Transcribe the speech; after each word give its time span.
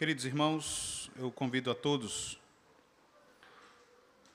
Queridos 0.00 0.24
irmãos, 0.24 1.10
eu 1.14 1.30
convido 1.30 1.70
a 1.70 1.74
todos 1.74 2.40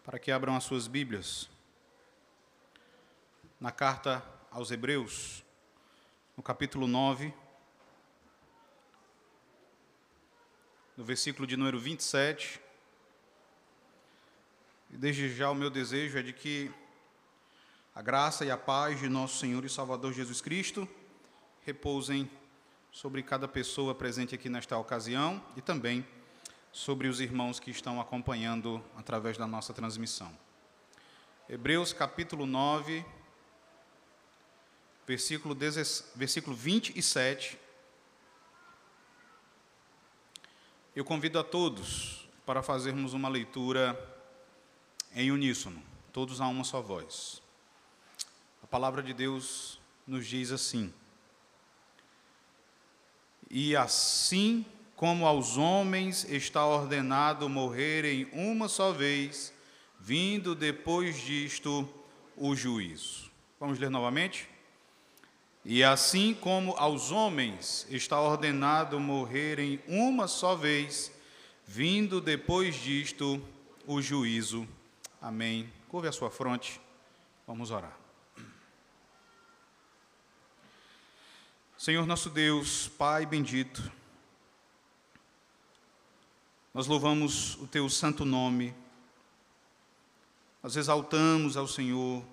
para 0.04 0.20
que 0.20 0.32
abram 0.32 0.56
as 0.56 0.64
suas 0.64 0.86
Bíblias 0.86 1.50
na 3.60 3.72
carta 3.72 4.24
aos 4.52 4.70
Hebreus, 4.70 5.44
no 6.38 6.44
capítulo 6.44 6.86
9, 6.86 7.34
no 10.96 11.04
versículo 11.04 11.48
de 11.48 11.58
número 11.58 11.80
27. 11.80 12.62
E 14.92 14.98
desde 14.98 15.34
já 15.34 15.50
o 15.50 15.56
meu 15.56 15.72
desejo 15.72 16.20
é 16.20 16.22
de 16.22 16.32
que 16.32 16.72
a 17.96 18.04
graça 18.04 18.46
e 18.46 18.52
a 18.52 18.58
paz 18.58 19.00
de 19.00 19.10
nosso 19.10 19.40
Senhor 19.40 19.66
e 19.66 19.70
Salvador 19.70 20.14
Jesus 20.14 20.42
Cristo 20.42 20.88
repousem 21.66 22.30
sobre 22.96 23.22
cada 23.22 23.46
pessoa 23.46 23.94
presente 23.94 24.34
aqui 24.34 24.48
nesta 24.48 24.78
ocasião 24.78 25.44
e 25.58 25.62
também 25.62 26.08
sobre 26.72 27.10
os 27.10 27.20
irmãos 27.20 27.60
que 27.60 27.70
estão 27.70 28.00
acompanhando 28.00 28.82
através 28.96 29.38
da 29.38 29.46
nossa 29.46 29.74
transmissão. 29.74 30.32
Hebreus 31.50 31.92
capítulo 31.92 32.46
9, 32.46 33.06
versículo, 35.06 35.54
10, 35.54 36.14
versículo 36.16 36.56
27. 36.56 37.60
Eu 40.96 41.04
convido 41.04 41.38
a 41.38 41.44
todos 41.44 42.30
para 42.46 42.64
fazermos 42.64 43.12
uma 43.12 43.28
leitura 43.28 43.94
em 45.14 45.32
uníssono, 45.32 45.84
todos 46.14 46.40
a 46.40 46.48
uma 46.48 46.64
só 46.64 46.82
voz. 46.82 47.42
A 48.64 48.68
palavra 48.68 49.04
de 49.04 49.14
Deus 49.14 49.82
nos 50.08 50.26
diz 50.26 50.50
assim: 50.50 50.94
e 53.50 53.76
assim 53.76 54.66
como 54.96 55.26
aos 55.26 55.58
homens 55.58 56.26
está 56.30 56.66
ordenado 56.66 57.50
morrerem 57.50 58.28
uma 58.32 58.68
só 58.68 58.92
vez, 58.92 59.54
vindo 60.00 60.56
depois 60.56 61.20
disto 61.20 61.88
o 62.38 62.56
juízo. 62.56 63.30
Vamos 63.60 63.78
ler 63.80 63.90
novamente? 63.90 64.48
E 65.64 65.84
assim 65.84 66.34
como 66.34 66.76
aos 66.78 67.12
homens 67.12 67.88
está 67.90 68.20
ordenado 68.22 69.00
morrerem 69.00 69.82
uma 69.88 70.28
só 70.28 70.56
vez, 70.56 71.12
vindo 71.66 72.22
depois 72.22 72.76
disto 72.76 73.42
o 73.88 74.02
juízo. 74.02 74.68
Amém. 75.22 75.68
Curve 75.90 76.08
a 76.08 76.12
sua 76.12 76.30
fronte, 76.30 76.80
vamos 77.48 77.72
orar. 77.72 78.05
Senhor 81.86 82.08
nosso 82.08 82.32
Deus, 82.32 82.88
Pai 82.88 83.28
bendito, 83.28 83.92
nós 86.74 86.88
louvamos 86.88 87.58
o 87.62 87.68
Teu 87.68 87.88
santo 87.92 88.26
nome, 88.26 88.74
nós 90.64 90.76
exaltamos 90.76 91.56
ao 91.56 91.68
Senhor, 91.68 92.26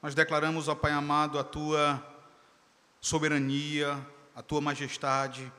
nós 0.00 0.14
declaramos, 0.14 0.68
ó 0.68 0.76
Pai 0.76 0.92
amado, 0.92 1.36
a 1.36 1.42
Tua 1.42 2.00
soberania, 3.00 4.06
a 4.32 4.40
Tua 4.40 4.60
majestade, 4.60 5.52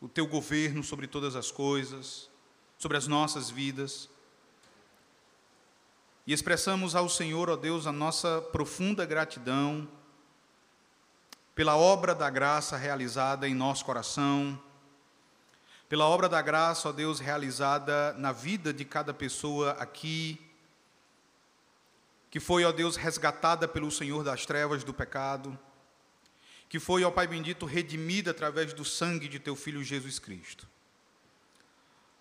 o 0.00 0.08
Teu 0.08 0.28
governo 0.28 0.84
sobre 0.84 1.08
todas 1.08 1.34
as 1.34 1.50
coisas, 1.50 2.30
sobre 2.78 2.96
as 2.96 3.08
nossas 3.08 3.50
vidas. 3.50 4.08
E 6.24 6.32
expressamos 6.32 6.94
ao 6.94 7.08
Senhor, 7.08 7.50
ó 7.50 7.56
Deus, 7.56 7.84
a 7.84 7.90
nossa 7.90 8.40
profunda 8.52 9.04
gratidão 9.04 9.97
pela 11.58 11.76
obra 11.76 12.14
da 12.14 12.30
graça 12.30 12.76
realizada 12.76 13.48
em 13.48 13.52
nosso 13.52 13.84
coração, 13.84 14.56
pela 15.88 16.04
obra 16.04 16.28
da 16.28 16.40
graça, 16.40 16.88
ó 16.88 16.92
Deus, 16.92 17.18
realizada 17.18 18.12
na 18.12 18.30
vida 18.30 18.72
de 18.72 18.84
cada 18.84 19.12
pessoa 19.12 19.72
aqui, 19.72 20.40
que 22.30 22.38
foi, 22.38 22.64
ó 22.64 22.70
Deus, 22.70 22.94
resgatada 22.94 23.66
pelo 23.66 23.90
Senhor 23.90 24.22
das 24.22 24.46
trevas 24.46 24.84
do 24.84 24.94
pecado, 24.94 25.58
que 26.68 26.78
foi, 26.78 27.02
ó 27.02 27.10
Pai 27.10 27.26
bendito, 27.26 27.66
redimida 27.66 28.30
através 28.30 28.72
do 28.72 28.84
sangue 28.84 29.26
de 29.26 29.40
teu 29.40 29.56
Filho 29.56 29.82
Jesus 29.82 30.20
Cristo. 30.20 30.64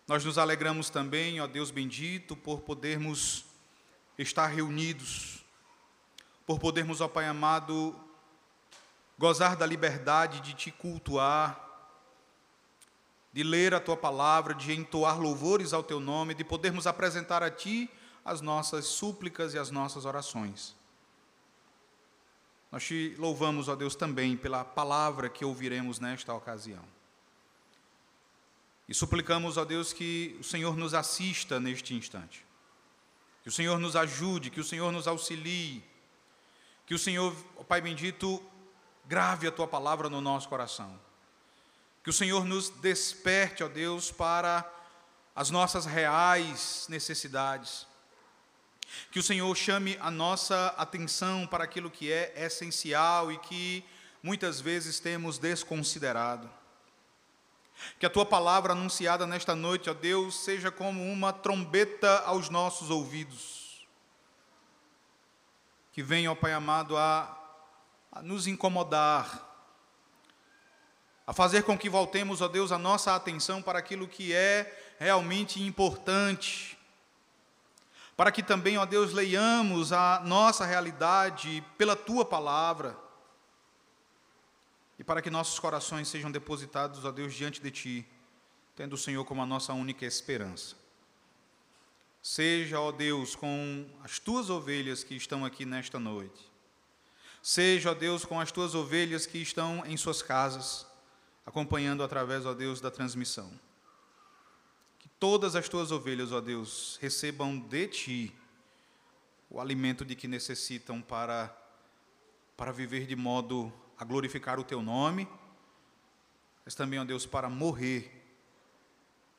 Nós 0.07 0.25
nos 0.25 0.39
alegramos 0.39 0.89
também, 0.89 1.39
ó 1.39 1.45
Deus 1.45 1.69
bendito, 1.69 2.35
por 2.35 2.61
podermos 2.61 3.45
estar 4.17 4.47
reunidos, 4.47 5.45
por 6.43 6.57
podermos, 6.57 7.01
ó 7.01 7.07
Pai 7.07 7.27
amado, 7.27 8.06
gozar 9.17 9.55
da 9.55 9.65
liberdade 9.65 10.39
de 10.41 10.53
te 10.53 10.71
cultuar, 10.71 11.63
de 13.33 13.43
ler 13.43 13.73
a 13.73 13.79
tua 13.79 13.97
palavra, 13.97 14.53
de 14.53 14.73
entoar 14.73 15.19
louvores 15.19 15.73
ao 15.73 15.83
teu 15.83 15.99
nome, 15.99 16.33
de 16.33 16.43
podermos 16.43 16.87
apresentar 16.87 17.43
a 17.43 17.51
ti 17.51 17.89
as 18.23 18.41
nossas 18.41 18.85
súplicas 18.85 19.53
e 19.53 19.59
as 19.59 19.71
nossas 19.71 20.05
orações. 20.05 20.75
Nós 22.71 22.83
te 22.83 23.15
louvamos, 23.17 23.69
ó 23.69 23.75
Deus, 23.75 23.95
também 23.95 24.35
pela 24.35 24.65
palavra 24.65 25.29
que 25.29 25.45
ouviremos 25.45 25.99
nesta 25.99 26.33
ocasião. 26.33 26.83
E 28.89 28.93
suplicamos, 28.93 29.57
ó 29.57 29.65
Deus, 29.65 29.93
que 29.93 30.35
o 30.39 30.43
Senhor 30.43 30.75
nos 30.75 30.93
assista 30.93 31.59
neste 31.59 31.93
instante. 31.93 32.45
Que 33.43 33.49
o 33.49 33.51
Senhor 33.51 33.79
nos 33.79 33.95
ajude, 33.95 34.49
que 34.49 34.59
o 34.59 34.63
Senhor 34.63 34.91
nos 34.91 35.07
auxilie. 35.07 35.83
Que 36.85 36.93
o 36.93 36.99
Senhor, 36.99 37.35
ó 37.55 37.63
Pai 37.63 37.81
bendito, 37.81 38.41
grave 39.07 39.47
a 39.47 39.51
tua 39.51 39.67
palavra 39.67 40.09
no 40.09 40.21
nosso 40.21 40.49
coração. 40.49 40.99
Que 42.03 42.09
o 42.09 42.13
Senhor 42.13 42.45
nos 42.45 42.69
desperte, 42.69 43.63
ó 43.63 43.67
Deus, 43.67 44.11
para 44.11 44.69
as 45.35 45.49
nossas 45.49 45.85
reais 45.85 46.85
necessidades. 46.89 47.87
Que 49.11 49.19
o 49.19 49.23
Senhor 49.23 49.53
chame 49.55 49.97
a 50.01 50.09
nossa 50.09 50.67
atenção 50.77 51.45
para 51.47 51.63
aquilo 51.63 51.91
que 51.91 52.11
é 52.11 52.33
essencial 52.35 53.31
e 53.31 53.37
que 53.37 53.83
muitas 54.21 54.59
vezes 54.59 54.99
temos 54.99 55.37
desconsiderado. 55.37 56.49
Que 57.99 58.05
a 58.05 58.09
tua 58.09 58.25
palavra 58.25 58.73
anunciada 58.73 59.27
nesta 59.27 59.55
noite, 59.55 59.89
ó 59.89 59.93
Deus, 59.93 60.43
seja 60.43 60.71
como 60.71 61.03
uma 61.03 61.31
trombeta 61.31 62.19
aos 62.21 62.49
nossos 62.49 62.89
ouvidos. 62.89 63.85
Que 65.93 66.01
venha, 66.01 66.31
ó 66.31 66.35
Pai 66.35 66.53
amado, 66.53 66.97
a 66.97 67.37
a 68.17 68.23
nos 68.23 68.47
incomodar, 68.47 69.45
a 71.25 71.31
fazer 71.33 71.61
com 71.63 71.77
que 71.77 71.87
voltemos, 71.87 72.41
ó 72.41 72.47
Deus, 72.47 72.71
a 72.71 72.77
nossa 72.77 73.15
atenção 73.15 73.61
para 73.61 73.77
aquilo 73.77 74.07
que 74.07 74.33
é 74.33 74.95
realmente 74.97 75.61
importante, 75.61 76.75
para 78.15 78.31
que 78.31 78.41
também, 78.41 78.75
ó 78.79 78.87
Deus, 78.87 79.13
leiamos 79.13 79.93
a 79.93 80.19
nossa 80.25 80.65
realidade 80.65 81.63
pela 81.77 81.95
tua 81.95 82.25
palavra, 82.25 82.97
e 84.97 85.03
para 85.03 85.21
que 85.21 85.29
nossos 85.29 85.59
corações 85.59 86.07
sejam 86.07 86.31
depositados, 86.31 87.05
ó 87.05 87.11
Deus, 87.11 87.35
diante 87.35 87.61
de 87.61 87.69
ti, 87.69 88.07
tendo 88.75 88.93
o 88.93 88.97
Senhor 88.97 89.23
como 89.25 89.43
a 89.43 89.45
nossa 89.45 89.73
única 89.73 90.07
esperança. 90.07 90.75
Seja, 92.19 92.79
ó 92.79 92.91
Deus, 92.91 93.35
com 93.35 93.87
as 94.03 94.17
tuas 94.17 94.49
ovelhas 94.49 95.03
que 95.03 95.15
estão 95.15 95.45
aqui 95.45 95.65
nesta 95.65 95.99
noite 95.99 96.46
Seja, 97.47 97.91
ó 97.91 97.93
Deus, 97.93 98.25
com 98.25 98.41
as 98.41 98.51
tuas 98.51 98.75
ovelhas 98.75 99.25
que 99.25 99.37
estão 99.37 99.81
em 99.85 99.95
suas 99.95 100.21
casas, 100.21 100.85
acompanhando 101.45 102.03
através, 102.03 102.45
ó 102.45 102.53
Deus, 102.53 102.81
da 102.81 102.91
transmissão. 102.91 103.49
Que 104.99 105.07
todas 105.17 105.55
as 105.55 105.69
tuas 105.69 105.89
ovelhas, 105.89 106.33
ó 106.33 106.41
Deus, 106.41 106.99
recebam 107.01 107.57
de 107.57 107.87
ti 107.87 108.35
o 109.49 109.61
alimento 109.61 110.03
de 110.03 110.13
que 110.13 110.27
necessitam 110.27 111.01
para, 111.01 111.57
para 112.57 112.73
viver 112.73 113.07
de 113.07 113.15
modo 113.15 113.71
a 113.97 114.03
glorificar 114.03 114.59
o 114.59 114.63
teu 114.65 114.81
nome, 114.81 115.25
mas 116.65 116.75
também, 116.75 116.99
ó 116.99 117.05
Deus, 117.05 117.25
para 117.25 117.49
morrer 117.49 118.11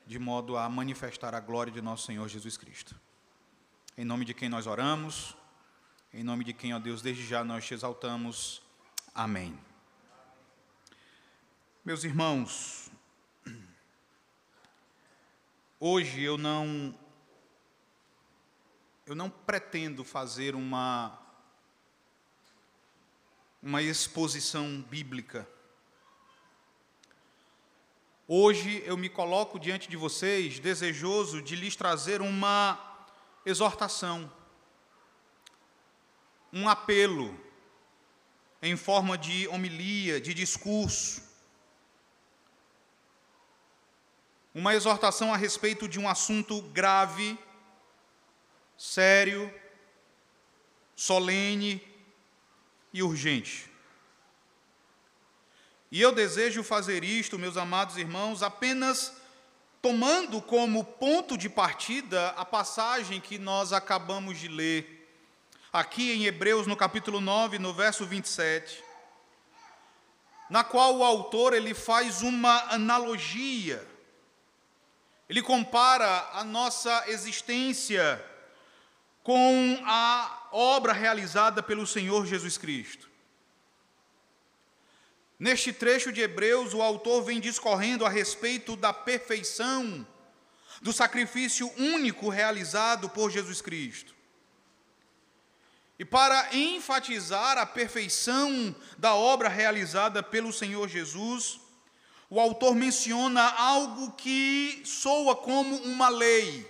de 0.07 0.17
modo 0.17 0.57
a 0.57 0.67
manifestar 0.67 1.35
a 1.35 1.39
glória 1.39 1.71
de 1.71 1.79
nosso 1.79 2.07
Senhor 2.07 2.27
Jesus 2.27 2.57
Cristo. 2.57 2.99
Em 3.95 4.03
nome 4.03 4.25
de 4.25 4.33
quem 4.33 4.49
nós 4.49 4.65
oramos, 4.65 5.37
em 6.11 6.23
nome 6.23 6.43
de 6.43 6.53
quem, 6.53 6.73
ó 6.73 6.79
Deus, 6.79 7.03
desde 7.03 7.23
já 7.23 7.43
nós 7.43 7.65
te 7.65 7.73
exaltamos. 7.73 8.63
Amém. 9.13 9.57
Meus 11.85 12.03
irmãos, 12.03 12.91
hoje 15.79 16.23
eu 16.23 16.37
não 16.37 16.97
eu 19.05 19.13
não 19.13 19.29
pretendo 19.29 20.03
fazer 20.03 20.55
uma 20.55 21.15
uma 23.61 23.81
exposição 23.81 24.81
bíblica. 24.89 25.47
Hoje 28.27 28.81
eu 28.85 28.97
me 28.97 29.09
coloco 29.09 29.59
diante 29.59 29.87
de 29.87 29.95
vocês 29.95 30.59
desejoso 30.59 31.39
de 31.39 31.55
lhes 31.55 31.75
trazer 31.75 32.19
uma 32.19 32.79
exortação 33.45 34.38
um 36.51 36.67
apelo 36.67 37.37
em 38.61 38.75
forma 38.75 39.17
de 39.17 39.47
homilia, 39.47 40.19
de 40.19 40.33
discurso, 40.33 41.21
uma 44.53 44.73
exortação 44.73 45.33
a 45.33 45.37
respeito 45.37 45.87
de 45.87 45.99
um 45.99 46.09
assunto 46.09 46.61
grave, 46.61 47.37
sério, 48.77 49.53
solene 50.95 51.81
e 52.93 53.01
urgente. 53.01 53.69
E 55.91 56.01
eu 56.01 56.11
desejo 56.11 56.63
fazer 56.63 57.03
isto, 57.03 57.39
meus 57.39 57.57
amados 57.57 57.97
irmãos, 57.97 58.43
apenas 58.43 59.13
tomando 59.81 60.41
como 60.41 60.83
ponto 60.83 61.37
de 61.37 61.49
partida 61.49 62.29
a 62.29 62.43
passagem 62.43 63.21
que 63.21 63.37
nós 63.37 63.71
acabamos 63.71 64.37
de 64.37 64.47
ler, 64.47 64.98
aqui 65.71 66.11
em 66.11 66.25
Hebreus, 66.25 66.67
no 66.67 66.75
capítulo 66.75 67.21
9, 67.21 67.59
no 67.59 67.73
verso 67.73 68.05
27, 68.05 68.83
na 70.49 70.63
qual 70.63 70.97
o 70.97 71.03
autor 71.03 71.53
ele 71.53 71.73
faz 71.73 72.21
uma 72.21 72.73
analogia. 72.73 73.87
Ele 75.29 75.43
compara 75.43 76.29
a 76.33 76.43
nossa 76.43 77.03
existência 77.07 78.23
com 79.21 79.79
a 79.85 80.47
obra 80.51 80.91
realizada 80.91 81.61
pelo 81.61 81.85
Senhor 81.85 82.25
Jesus 82.25 82.57
Cristo. 82.57 83.07
Neste 85.37 85.71
trecho 85.71 86.11
de 86.11 86.19
Hebreus, 86.19 86.73
o 86.73 86.81
autor 86.81 87.23
vem 87.23 87.39
discorrendo 87.39 88.05
a 88.05 88.09
respeito 88.09 88.75
da 88.75 88.91
perfeição 88.91 90.05
do 90.81 90.91
sacrifício 90.91 91.71
único 91.77 92.27
realizado 92.27 93.07
por 93.09 93.29
Jesus 93.29 93.61
Cristo. 93.61 94.18
E 95.99 96.05
para 96.05 96.55
enfatizar 96.55 97.57
a 97.57 97.65
perfeição 97.65 98.73
da 98.97 99.13
obra 99.13 99.49
realizada 99.49 100.23
pelo 100.23 100.53
Senhor 100.53 100.87
Jesus, 100.87 101.59
o 102.29 102.39
autor 102.39 102.73
menciona 102.73 103.41
algo 103.41 104.13
que 104.13 104.81
soa 104.85 105.35
como 105.35 105.75
uma 105.75 106.07
lei. 106.07 106.65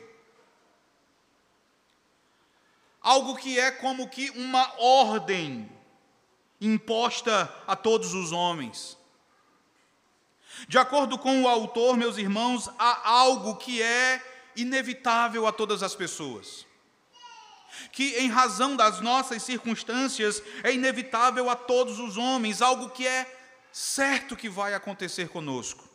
Algo 3.00 3.36
que 3.36 3.60
é 3.60 3.70
como 3.70 4.10
que 4.10 4.32
uma 4.32 4.74
ordem 4.80 5.70
imposta 6.60 7.54
a 7.68 7.76
todos 7.76 8.16
os 8.16 8.32
homens. 8.32 8.98
De 10.68 10.80
acordo 10.80 11.20
com 11.20 11.44
o 11.44 11.48
autor, 11.48 11.96
meus 11.96 12.18
irmãos, 12.18 12.68
há 12.80 13.08
algo 13.08 13.58
que 13.58 13.80
é 13.80 14.50
inevitável 14.56 15.46
a 15.46 15.52
todas 15.52 15.84
as 15.84 15.94
pessoas. 15.94 16.68
Que, 17.92 18.18
em 18.18 18.30
razão 18.30 18.76
das 18.76 19.00
nossas 19.00 19.44
circunstâncias, 19.44 20.42
é 20.64 20.74
inevitável 20.74 21.50
a 21.50 21.56
todos 21.56 22.00
os 22.00 22.18
homens, 22.18 22.62
algo 22.62 22.90
que 22.90 23.06
é 23.06 23.40
certo 23.72 24.36
que 24.36 24.50
vai 24.50 24.74
acontecer 24.74 25.30
conosco. 25.30 25.88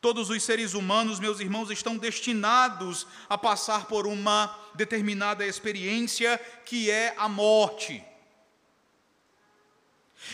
Todos 0.00 0.30
os 0.30 0.42
seres 0.42 0.74
humanos, 0.74 1.18
meus 1.18 1.40
irmãos, 1.40 1.70
estão 1.70 1.96
destinados 1.96 3.06
a 3.28 3.36
passar 3.36 3.86
por 3.86 4.06
uma 4.06 4.56
determinada 4.74 5.44
experiência 5.44 6.38
que 6.64 6.88
é 6.88 7.14
a 7.18 7.28
morte. 7.28 8.04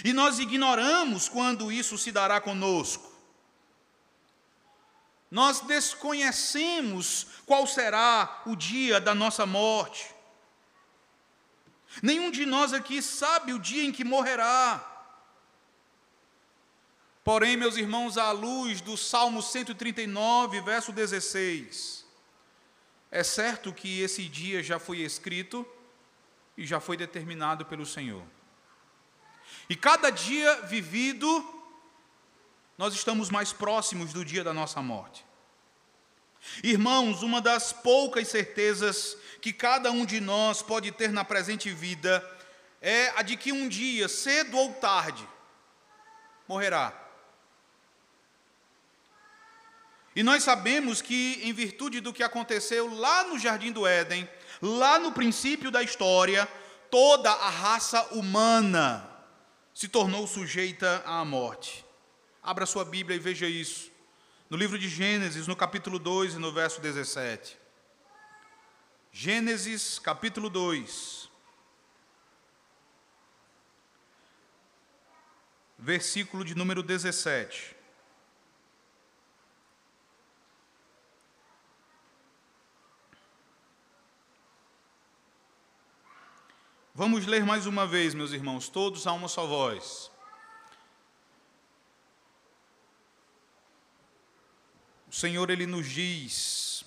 E 0.05 0.13
nós 0.13 0.39
ignoramos 0.39 1.29
quando 1.29 1.73
isso 1.73 1.97
se 1.97 2.13
dará 2.13 2.41
conosco. 2.41 3.14
Nós 5.35 5.59
desconhecemos 5.63 7.27
qual 7.45 7.67
será 7.67 8.43
o 8.47 8.55
dia 8.55 9.01
da 9.01 9.13
nossa 9.17 9.45
morte. 9.45 10.15
Nenhum 12.01 12.31
de 12.31 12.47
nós 12.47 12.73
aqui 12.73 13.03
sabe 13.03 13.53
o 13.53 13.59
dia 13.59 13.83
em 13.83 13.91
que 13.91 14.05
morrerá. 14.05 15.09
Porém, 17.25 17.57
meus 17.57 17.77
irmãos, 17.77 18.17
à 18.17 18.31
luz 18.31 18.81
do 18.81 18.97
Salmo 18.97 19.43
139, 19.43 20.61
verso 20.61 20.93
16, 20.93 22.07
é 23.11 23.25
certo 23.25 23.73
que 23.73 24.03
esse 24.03 24.29
dia 24.29 24.63
já 24.63 24.79
foi 24.79 24.99
escrito 24.99 25.67
e 26.57 26.65
já 26.65 26.79
foi 26.79 26.97
determinado 26.97 27.67
pelo 27.67 27.85
Senhor. 27.85 28.23
E 29.69 29.75
cada 29.75 30.11
dia 30.11 30.63
vivido, 30.63 31.54
nós 32.77 32.95
estamos 32.95 33.31
mais 33.31 33.53
próximos 33.53 34.13
do 34.13 34.25
dia 34.25 34.43
da 34.43 34.53
nossa 34.53 34.83
morte. 34.83 35.25
Irmãos, 36.63 37.23
uma 37.23 37.41
das 37.41 37.73
poucas 37.73 38.29
certezas 38.29 39.17
que 39.41 39.53
cada 39.53 39.91
um 39.91 40.05
de 40.05 40.21
nós 40.21 40.63
pode 40.63 40.91
ter 40.93 41.11
na 41.11 41.25
presente 41.25 41.71
vida 41.71 42.23
é 42.81 43.09
a 43.17 43.23
de 43.23 43.37
que 43.37 43.53
um 43.53 43.69
dia, 43.69 44.09
cedo 44.09 44.59
ou 44.59 44.73
tarde, 44.75 45.27
morrerá. 46.47 46.93
E 50.15 50.23
nós 50.23 50.45
sabemos 50.45 51.03
que, 51.03 51.41
em 51.43 51.53
virtude 51.53 52.01
do 52.01 52.13
que 52.13 52.23
aconteceu 52.23 52.95
lá 52.95 53.25
no 53.25 53.39
Jardim 53.39 53.73
do 53.73 53.87
Éden, 53.87 54.29
lá 54.63 54.99
no 54.99 55.13
princípio 55.13 55.71
da 55.71 55.83
história, 55.83 56.47
toda 56.91 57.31
a 57.31 57.51
raça 57.51 58.03
humana 58.13 59.11
se 59.73 59.89
tornou 59.89 60.27
sujeita 60.27 61.03
à 61.05 61.25
morte. 61.25 61.84
Abra 62.45 62.67
sua 62.67 62.85
Bíblia 62.85 63.17
e 63.17 63.19
veja 63.19 63.47
isso. 63.47 63.91
No 64.51 64.59
livro 64.59 64.79
de 64.79 64.87
Gênesis, 64.87 65.47
no 65.47 65.57
capítulo 65.57 65.99
2 65.99 66.35
e 66.35 66.39
no 66.39 66.53
verso 66.53 66.79
17. 66.79 67.57
Gênesis, 69.11 69.99
capítulo 69.99 70.51
2. 70.51 71.31
Versículo 75.79 76.45
de 76.45 76.55
número 76.55 76.83
17. 76.83 77.75
Vamos 86.95 87.25
ler 87.25 87.45
mais 87.47 87.65
uma 87.67 87.87
vez, 87.87 88.13
meus 88.13 88.33
irmãos, 88.33 88.69
todos 88.69 89.07
a 89.07 89.13
uma 89.15 89.29
só 89.29 89.47
voz. 89.47 90.14
O 95.15 95.17
Senhor, 95.17 95.49
Ele 95.49 95.65
nos 95.65 95.89
diz: 95.89 96.85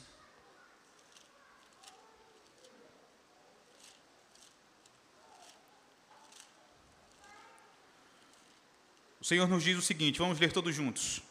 O 9.21 9.23
Senhor 9.23 9.47
nos 9.47 9.63
diz 9.63 9.77
o 9.77 9.81
seguinte, 9.81 10.19
vamos 10.19 10.39
ler 10.39 10.51
todos 10.51 10.75
juntos. 10.75 11.21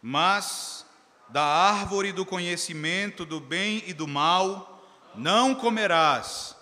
Mas 0.00 0.86
da 1.28 1.42
árvore 1.42 2.12
do 2.12 2.24
conhecimento 2.24 3.26
do 3.26 3.40
bem 3.40 3.82
e 3.86 3.92
do 3.92 4.06
mal 4.06 4.88
não 5.16 5.54
comerás 5.54 6.54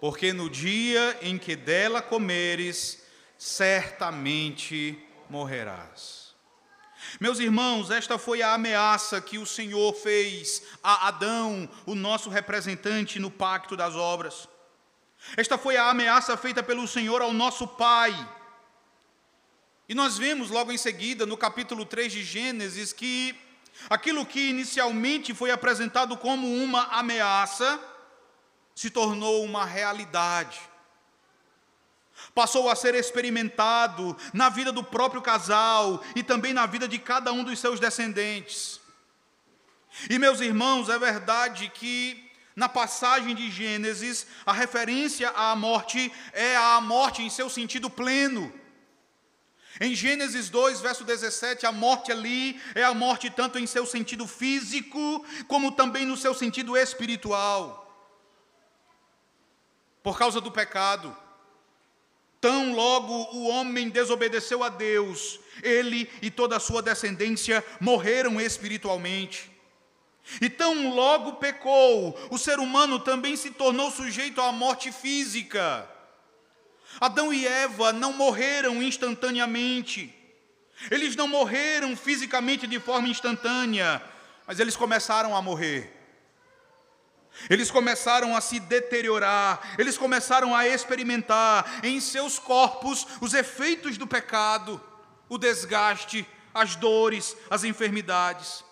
porque 0.00 0.32
no 0.32 0.48
dia 0.48 1.18
em 1.22 1.38
que 1.38 1.56
dela 1.56 2.02
comeres, 2.02 3.02
certamente 3.38 4.98
morrerás. 5.28 6.25
Meus 7.20 7.38
irmãos, 7.38 7.90
esta 7.90 8.18
foi 8.18 8.42
a 8.42 8.54
ameaça 8.54 9.20
que 9.20 9.38
o 9.38 9.46
Senhor 9.46 9.94
fez 9.94 10.62
a 10.82 11.08
Adão, 11.08 11.68
o 11.84 11.94
nosso 11.94 12.28
representante 12.28 13.18
no 13.18 13.30
pacto 13.30 13.76
das 13.76 13.94
obras. 13.94 14.48
Esta 15.36 15.56
foi 15.56 15.76
a 15.76 15.90
ameaça 15.90 16.36
feita 16.36 16.62
pelo 16.62 16.86
Senhor 16.86 17.22
ao 17.22 17.32
nosso 17.32 17.66
pai. 17.66 18.14
E 19.88 19.94
nós 19.94 20.18
vemos 20.18 20.50
logo 20.50 20.72
em 20.72 20.78
seguida, 20.78 21.24
no 21.24 21.36
capítulo 21.36 21.84
3 21.84 22.12
de 22.12 22.22
Gênesis, 22.22 22.92
que 22.92 23.34
aquilo 23.88 24.26
que 24.26 24.50
inicialmente 24.50 25.32
foi 25.34 25.50
apresentado 25.50 26.16
como 26.16 26.46
uma 26.62 26.84
ameaça, 26.86 27.80
se 28.74 28.90
tornou 28.90 29.44
uma 29.44 29.64
realidade. 29.64 30.60
Passou 32.36 32.68
a 32.68 32.76
ser 32.76 32.94
experimentado 32.94 34.14
na 34.34 34.50
vida 34.50 34.70
do 34.70 34.84
próprio 34.84 35.22
casal 35.22 36.04
e 36.14 36.22
também 36.22 36.52
na 36.52 36.66
vida 36.66 36.86
de 36.86 36.98
cada 36.98 37.32
um 37.32 37.42
dos 37.42 37.58
seus 37.58 37.80
descendentes. 37.80 38.78
E 40.10 40.18
meus 40.18 40.40
irmãos, 40.40 40.90
é 40.90 40.98
verdade 40.98 41.72
que 41.74 42.30
na 42.54 42.68
passagem 42.68 43.34
de 43.34 43.50
Gênesis, 43.50 44.26
a 44.44 44.52
referência 44.52 45.30
à 45.30 45.56
morte 45.56 46.12
é 46.34 46.54
a 46.54 46.78
morte 46.78 47.22
em 47.22 47.30
seu 47.30 47.48
sentido 47.48 47.88
pleno. 47.88 48.52
Em 49.80 49.94
Gênesis 49.94 50.50
2, 50.50 50.80
verso 50.80 51.04
17, 51.04 51.64
a 51.64 51.72
morte 51.72 52.12
ali 52.12 52.60
é 52.74 52.84
a 52.84 52.92
morte 52.92 53.30
tanto 53.30 53.58
em 53.58 53.66
seu 53.66 53.86
sentido 53.86 54.26
físico, 54.26 55.24
como 55.48 55.72
também 55.72 56.04
no 56.04 56.18
seu 56.18 56.34
sentido 56.34 56.76
espiritual 56.76 57.82
por 60.02 60.16
causa 60.16 60.40
do 60.40 60.52
pecado. 60.52 61.16
Tão 62.40 62.74
logo 62.74 63.12
o 63.36 63.48
homem 63.48 63.88
desobedeceu 63.88 64.62
a 64.62 64.68
Deus, 64.68 65.40
ele 65.62 66.08
e 66.20 66.30
toda 66.30 66.56
a 66.56 66.60
sua 66.60 66.82
descendência 66.82 67.64
morreram 67.80 68.40
espiritualmente. 68.40 69.50
E 70.40 70.50
tão 70.50 70.94
logo 70.94 71.34
pecou, 71.34 72.18
o 72.30 72.36
ser 72.36 72.58
humano 72.58 72.98
também 72.98 73.36
se 73.36 73.52
tornou 73.52 73.90
sujeito 73.90 74.40
à 74.40 74.50
morte 74.52 74.90
física. 74.90 75.88
Adão 77.00 77.32
e 77.32 77.46
Eva 77.46 77.92
não 77.92 78.12
morreram 78.12 78.82
instantaneamente. 78.82 80.12
Eles 80.90 81.16
não 81.16 81.28
morreram 81.28 81.96
fisicamente 81.96 82.66
de 82.66 82.78
forma 82.78 83.08
instantânea, 83.08 84.02
mas 84.46 84.60
eles 84.60 84.76
começaram 84.76 85.34
a 85.34 85.40
morrer. 85.40 85.95
Eles 87.48 87.70
começaram 87.70 88.34
a 88.34 88.40
se 88.40 88.58
deteriorar, 88.58 89.76
eles 89.78 89.96
começaram 89.96 90.54
a 90.54 90.66
experimentar 90.66 91.80
em 91.84 92.00
seus 92.00 92.38
corpos 92.38 93.06
os 93.20 93.34
efeitos 93.34 93.96
do 93.96 94.06
pecado, 94.06 94.80
o 95.28 95.38
desgaste, 95.38 96.26
as 96.52 96.74
dores, 96.76 97.36
as 97.50 97.64
enfermidades. 97.64 98.64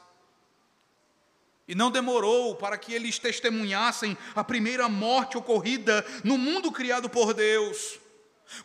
E 1.67 1.75
não 1.75 1.91
demorou 1.91 2.55
para 2.55 2.77
que 2.77 2.93
eles 2.93 3.19
testemunhassem 3.19 4.17
a 4.35 4.45
primeira 4.45 4.89
morte 4.89 5.39
ocorrida 5.39 6.05
no 6.23 6.37
mundo 6.37 6.71
criado 6.71 7.09
por 7.09 7.33
Deus. 7.33 7.99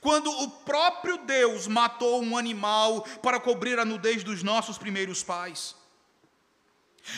Quando 0.02 0.30
o 0.30 0.50
próprio 0.50 1.18
Deus 1.20 1.68
matou 1.68 2.22
um 2.22 2.38
animal 2.38 3.02
para 3.22 3.40
cobrir 3.40 3.80
a 3.80 3.86
nudez 3.86 4.24
dos 4.24 4.44
nossos 4.44 4.78
primeiros 4.78 5.24
pais. 5.24 5.79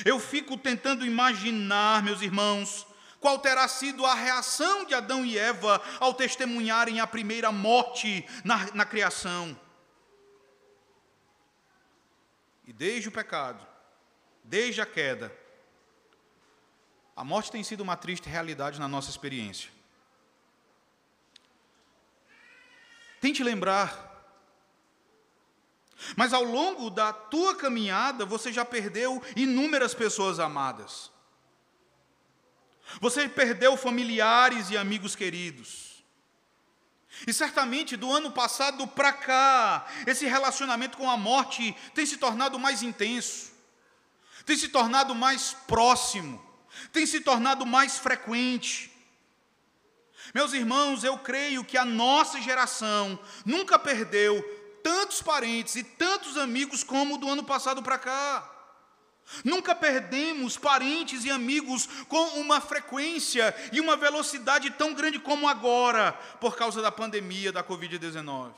Eu 0.05 0.19
fico 0.19 0.57
tentando 0.57 1.05
imaginar, 1.05 2.03
meus 2.03 2.21
irmãos, 2.21 2.85
qual 3.19 3.37
terá 3.39 3.67
sido 3.67 4.05
a 4.05 4.15
reação 4.15 4.85
de 4.85 4.93
Adão 4.93 5.23
e 5.25 5.37
Eva 5.37 5.81
ao 5.99 6.13
testemunharem 6.13 6.99
a 6.99 7.07
primeira 7.07 7.51
morte 7.51 8.25
na, 8.43 8.73
na 8.73 8.85
criação. 8.85 9.57
E 12.65 12.73
desde 12.73 13.09
o 13.09 13.11
pecado, 13.11 13.65
desde 14.43 14.81
a 14.81 14.85
queda, 14.85 15.31
a 17.15 17.23
morte 17.23 17.51
tem 17.51 17.63
sido 17.63 17.81
uma 17.81 17.95
triste 17.95 18.27
realidade 18.27 18.79
na 18.79 18.87
nossa 18.87 19.09
experiência. 19.09 19.69
Tente 23.19 23.43
lembrar. 23.43 24.10
Mas 26.15 26.33
ao 26.33 26.43
longo 26.43 26.89
da 26.89 27.13
tua 27.13 27.55
caminhada, 27.55 28.25
você 28.25 28.51
já 28.51 28.65
perdeu 28.65 29.21
inúmeras 29.35 29.93
pessoas 29.93 30.39
amadas. 30.39 31.11
Você 32.99 33.29
perdeu 33.29 33.77
familiares 33.77 34.69
e 34.69 34.77
amigos 34.77 35.15
queridos. 35.15 36.03
E 37.27 37.33
certamente 37.33 37.95
do 37.95 38.11
ano 38.11 38.31
passado 38.31 38.87
para 38.87 39.13
cá, 39.13 39.85
esse 40.07 40.25
relacionamento 40.25 40.97
com 40.97 41.09
a 41.09 41.17
morte 41.17 41.75
tem 41.93 42.05
se 42.05 42.17
tornado 42.17 42.57
mais 42.57 42.81
intenso, 42.81 43.51
tem 44.45 44.57
se 44.57 44.69
tornado 44.69 45.13
mais 45.13 45.55
próximo, 45.67 46.43
tem 46.91 47.05
se 47.05 47.19
tornado 47.19 47.65
mais 47.65 47.99
frequente. 47.99 48.89
Meus 50.33 50.53
irmãos, 50.53 51.03
eu 51.03 51.17
creio 51.17 51.63
que 51.63 51.77
a 51.77 51.85
nossa 51.85 52.41
geração 52.41 53.19
nunca 53.45 53.77
perdeu 53.77 54.43
tantos 54.83 55.21
parentes 55.21 55.75
e 55.75 55.83
tantos 55.83 56.37
amigos 56.37 56.83
como 56.83 57.17
do 57.17 57.29
ano 57.29 57.43
passado 57.43 57.81
para 57.81 57.97
cá. 57.97 58.49
Nunca 59.43 59.73
perdemos 59.73 60.57
parentes 60.57 61.23
e 61.23 61.31
amigos 61.31 61.87
com 62.07 62.39
uma 62.39 62.59
frequência 62.59 63.55
e 63.71 63.79
uma 63.79 63.95
velocidade 63.95 64.71
tão 64.71 64.93
grande 64.93 65.19
como 65.19 65.47
agora, 65.47 66.13
por 66.39 66.55
causa 66.55 66.81
da 66.81 66.91
pandemia 66.91 67.51
da 67.51 67.63
Covid-19. 67.63 68.53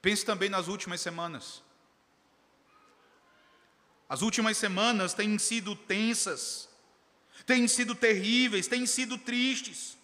Pense 0.00 0.24
também 0.24 0.48
nas 0.48 0.68
últimas 0.68 1.00
semanas. 1.00 1.62
As 4.08 4.22
últimas 4.22 4.56
semanas 4.56 5.12
têm 5.12 5.38
sido 5.38 5.74
tensas 5.74 6.68
têm 7.46 7.68
sido 7.68 7.94
terríveis, 7.94 8.66
têm 8.66 8.86
sido 8.86 9.18
tristes. 9.18 9.96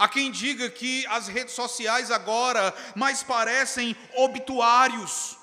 Há 0.00 0.08
quem 0.08 0.30
diga 0.30 0.70
que 0.70 1.06
as 1.08 1.28
redes 1.28 1.52
sociais 1.52 2.10
agora 2.10 2.74
mais 2.96 3.22
parecem 3.22 3.94
obituários. 4.14 5.36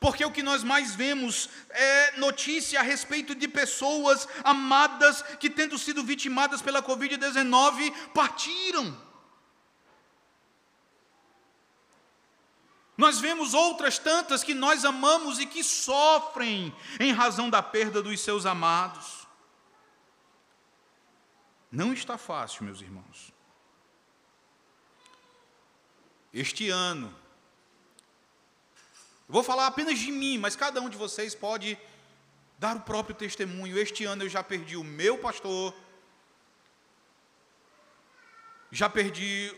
Porque 0.00 0.24
o 0.24 0.32
que 0.32 0.42
nós 0.42 0.64
mais 0.64 0.96
vemos 0.96 1.48
é 1.70 2.18
notícia 2.18 2.80
a 2.80 2.82
respeito 2.82 3.36
de 3.36 3.46
pessoas 3.46 4.26
amadas 4.42 5.22
que, 5.38 5.48
tendo 5.48 5.78
sido 5.78 6.02
vitimadas 6.02 6.60
pela 6.60 6.82
Covid-19, 6.82 7.94
partiram. 8.12 9.00
Nós 12.96 13.20
vemos 13.20 13.54
outras 13.54 13.96
tantas 13.96 14.42
que 14.42 14.54
nós 14.54 14.84
amamos 14.84 15.38
e 15.38 15.46
que 15.46 15.62
sofrem 15.62 16.74
em 16.98 17.12
razão 17.12 17.48
da 17.48 17.62
perda 17.62 18.02
dos 18.02 18.18
seus 18.18 18.44
amados. 18.44 19.17
Não 21.70 21.92
está 21.92 22.16
fácil, 22.16 22.64
meus 22.64 22.80
irmãos. 22.80 23.32
Este 26.32 26.68
ano, 26.68 27.14
eu 29.28 29.32
vou 29.32 29.42
falar 29.42 29.66
apenas 29.66 29.98
de 29.98 30.10
mim, 30.10 30.38
mas 30.38 30.56
cada 30.56 30.80
um 30.80 30.88
de 30.88 30.96
vocês 30.96 31.34
pode 31.34 31.78
dar 32.58 32.76
o 32.76 32.80
próprio 32.80 33.14
testemunho. 33.14 33.78
Este 33.78 34.04
ano 34.04 34.24
eu 34.24 34.28
já 34.28 34.42
perdi 34.42 34.76
o 34.76 34.84
meu 34.84 35.18
pastor, 35.18 35.74
já 38.70 38.88
perdi 38.88 39.54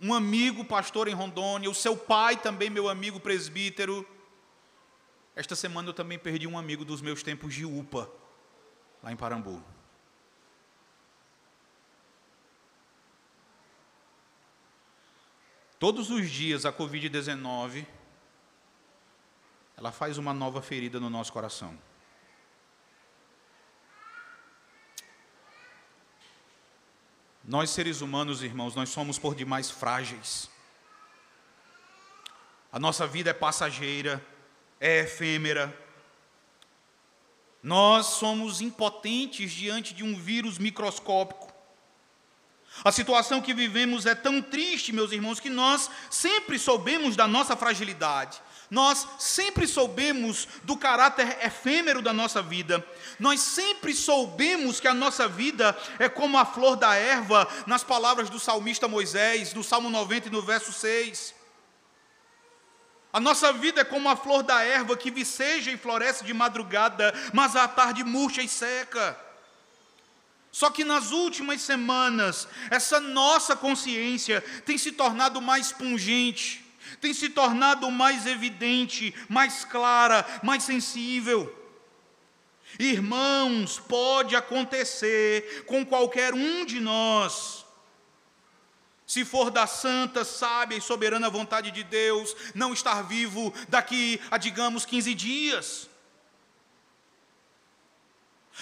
um 0.00 0.12
amigo 0.12 0.64
pastor 0.64 1.08
em 1.08 1.14
Rondônia, 1.14 1.70
o 1.70 1.74
seu 1.74 1.96
pai 1.96 2.36
também, 2.36 2.68
meu 2.68 2.88
amigo 2.88 3.18
presbítero. 3.18 4.06
Esta 5.34 5.56
semana 5.56 5.88
eu 5.88 5.94
também 5.94 6.18
perdi 6.18 6.46
um 6.46 6.58
amigo 6.58 6.84
dos 6.84 7.00
meus 7.00 7.22
tempos 7.22 7.54
de 7.54 7.64
UPA, 7.64 8.10
lá 9.02 9.10
em 9.10 9.16
Parambu. 9.16 9.73
Todos 15.84 16.10
os 16.10 16.30
dias 16.30 16.64
a 16.64 16.72
Covid-19, 16.72 17.86
ela 19.76 19.92
faz 19.92 20.16
uma 20.16 20.32
nova 20.32 20.62
ferida 20.62 20.98
no 20.98 21.10
nosso 21.10 21.30
coração. 21.30 21.78
Nós, 27.44 27.68
seres 27.68 28.00
humanos, 28.00 28.42
irmãos, 28.42 28.74
nós 28.74 28.88
somos 28.88 29.18
por 29.18 29.34
demais 29.34 29.70
frágeis. 29.70 30.48
A 32.72 32.78
nossa 32.78 33.06
vida 33.06 33.28
é 33.28 33.34
passageira, 33.34 34.26
é 34.80 35.00
efêmera. 35.00 35.78
Nós 37.62 38.06
somos 38.06 38.62
impotentes 38.62 39.52
diante 39.52 39.92
de 39.92 40.02
um 40.02 40.18
vírus 40.18 40.56
microscópico. 40.56 41.53
A 42.82 42.90
situação 42.90 43.40
que 43.40 43.54
vivemos 43.54 44.04
é 44.06 44.14
tão 44.14 44.42
triste, 44.42 44.92
meus 44.92 45.12
irmãos, 45.12 45.38
que 45.38 45.50
nós 45.50 45.88
sempre 46.10 46.58
soubemos 46.58 47.14
da 47.14 47.28
nossa 47.28 47.56
fragilidade. 47.56 48.42
Nós 48.70 49.06
sempre 49.18 49.66
soubemos 49.66 50.48
do 50.64 50.76
caráter 50.76 51.38
efêmero 51.44 52.02
da 52.02 52.12
nossa 52.12 52.42
vida. 52.42 52.84
Nós 53.20 53.40
sempre 53.40 53.94
soubemos 53.94 54.80
que 54.80 54.88
a 54.88 54.94
nossa 54.94 55.28
vida 55.28 55.76
é 55.98 56.08
como 56.08 56.36
a 56.36 56.44
flor 56.44 56.74
da 56.76 56.94
erva, 56.94 57.46
nas 57.66 57.84
palavras 57.84 58.28
do 58.28 58.40
salmista 58.40 58.88
Moisés, 58.88 59.54
no 59.54 59.62
Salmo 59.62 59.90
90 59.90 60.30
no 60.30 60.42
verso 60.42 60.72
6. 60.72 61.34
A 63.12 63.20
nossa 63.20 63.52
vida 63.52 63.82
é 63.82 63.84
como 63.84 64.08
a 64.08 64.16
flor 64.16 64.42
da 64.42 64.62
erva 64.64 64.96
que 64.96 65.08
viceja 65.08 65.70
e 65.70 65.76
floresce 65.76 66.24
de 66.24 66.34
madrugada, 66.34 67.14
mas 67.32 67.54
à 67.54 67.68
tarde 67.68 68.02
murcha 68.02 68.42
e 68.42 68.48
seca. 68.48 69.23
Só 70.54 70.70
que 70.70 70.84
nas 70.84 71.10
últimas 71.10 71.62
semanas, 71.62 72.46
essa 72.70 73.00
nossa 73.00 73.56
consciência 73.56 74.40
tem 74.64 74.78
se 74.78 74.92
tornado 74.92 75.42
mais 75.42 75.72
pungente 75.72 76.62
tem 77.00 77.12
se 77.12 77.28
tornado 77.28 77.90
mais 77.90 78.24
evidente, 78.24 79.12
mais 79.28 79.64
clara, 79.64 80.24
mais 80.42 80.62
sensível. 80.62 81.52
Irmãos, 82.78 83.80
pode 83.80 84.36
acontecer 84.36 85.64
com 85.66 85.84
qualquer 85.84 86.32
um 86.32 86.64
de 86.64 86.80
nós, 86.80 87.66
se 89.06 89.24
for 89.24 89.50
da 89.50 89.66
santa, 89.66 90.24
sábia 90.24 90.78
e 90.78 90.80
soberana 90.80 91.28
vontade 91.28 91.70
de 91.70 91.82
Deus, 91.82 92.34
não 92.54 92.72
estar 92.72 93.02
vivo 93.02 93.52
daqui 93.68 94.20
a, 94.30 94.38
digamos, 94.38 94.86
15 94.86 95.14
dias. 95.14 95.90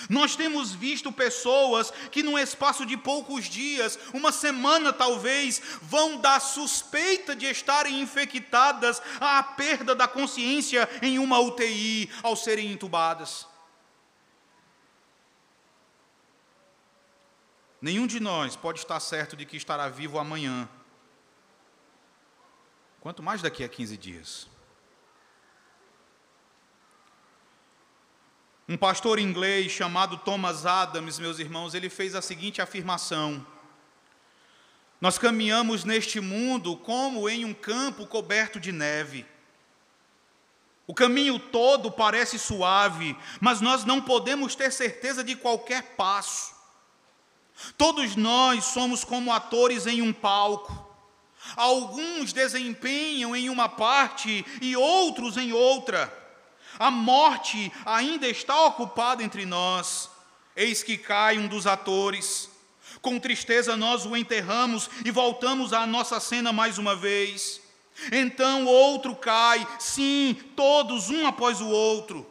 Nós 0.08 0.34
temos 0.34 0.72
visto 0.72 1.12
pessoas 1.12 1.90
que, 2.10 2.22
num 2.22 2.38
espaço 2.38 2.86
de 2.86 2.96
poucos 2.96 3.44
dias, 3.44 3.98
uma 4.14 4.32
semana 4.32 4.92
talvez, 4.92 5.60
vão 5.82 6.18
dar 6.18 6.40
suspeita 6.40 7.36
de 7.36 7.46
estarem 7.46 8.00
infectadas 8.00 9.02
à 9.20 9.42
perda 9.42 9.94
da 9.94 10.08
consciência 10.08 10.88
em 11.02 11.18
uma 11.18 11.38
UTI 11.38 12.10
ao 12.22 12.34
serem 12.34 12.72
entubadas. 12.72 13.46
Nenhum 17.80 18.06
de 18.06 18.20
nós 18.20 18.56
pode 18.56 18.78
estar 18.78 19.00
certo 19.00 19.36
de 19.36 19.44
que 19.44 19.56
estará 19.56 19.88
vivo 19.88 20.18
amanhã, 20.18 20.68
quanto 23.00 23.22
mais 23.22 23.42
daqui 23.42 23.64
a 23.64 23.68
15 23.68 23.96
dias. 23.96 24.51
Um 28.72 28.76
pastor 28.78 29.18
inglês 29.18 29.70
chamado 29.70 30.16
Thomas 30.16 30.64
Adams, 30.64 31.18
meus 31.18 31.38
irmãos, 31.38 31.74
ele 31.74 31.90
fez 31.90 32.14
a 32.14 32.22
seguinte 32.22 32.62
afirmação: 32.62 33.46
Nós 34.98 35.18
caminhamos 35.18 35.84
neste 35.84 36.20
mundo 36.20 36.74
como 36.78 37.28
em 37.28 37.44
um 37.44 37.52
campo 37.52 38.06
coberto 38.06 38.58
de 38.58 38.72
neve. 38.72 39.26
O 40.86 40.94
caminho 40.94 41.38
todo 41.38 41.92
parece 41.92 42.38
suave, 42.38 43.14
mas 43.42 43.60
nós 43.60 43.84
não 43.84 44.00
podemos 44.00 44.54
ter 44.54 44.72
certeza 44.72 45.22
de 45.22 45.36
qualquer 45.36 45.94
passo. 45.94 46.54
Todos 47.76 48.16
nós 48.16 48.64
somos 48.64 49.04
como 49.04 49.34
atores 49.34 49.86
em 49.86 50.00
um 50.00 50.14
palco. 50.14 50.96
Alguns 51.56 52.32
desempenham 52.32 53.36
em 53.36 53.50
uma 53.50 53.68
parte 53.68 54.46
e 54.62 54.74
outros 54.74 55.36
em 55.36 55.52
outra. 55.52 56.21
A 56.78 56.90
morte 56.90 57.72
ainda 57.84 58.28
está 58.28 58.66
ocupada 58.66 59.22
entre 59.22 59.44
nós. 59.46 60.10
Eis 60.54 60.82
que 60.82 60.98
cai 60.98 61.38
um 61.38 61.48
dos 61.48 61.66
atores. 61.66 62.50
Com 63.00 63.18
tristeza 63.18 63.76
nós 63.76 64.04
o 64.04 64.16
enterramos 64.16 64.88
e 65.04 65.10
voltamos 65.10 65.72
à 65.72 65.86
nossa 65.86 66.20
cena 66.20 66.52
mais 66.52 66.78
uma 66.78 66.94
vez. 66.94 67.60
Então 68.10 68.66
outro 68.66 69.14
cai, 69.14 69.66
sim, 69.78 70.34
todos 70.56 71.10
um 71.10 71.26
após 71.26 71.60
o 71.60 71.68
outro, 71.68 72.26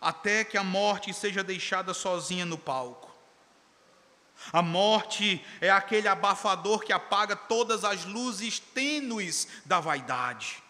até 0.00 0.44
que 0.44 0.58
a 0.58 0.64
morte 0.64 1.12
seja 1.14 1.42
deixada 1.42 1.94
sozinha 1.94 2.44
no 2.44 2.58
palco. 2.58 3.14
A 4.52 4.60
morte 4.60 5.44
é 5.60 5.70
aquele 5.70 6.08
abafador 6.08 6.80
que 6.80 6.92
apaga 6.92 7.34
todas 7.34 7.84
as 7.84 8.04
luzes 8.04 8.58
tênues 8.58 9.48
da 9.64 9.80
vaidade. 9.80 10.62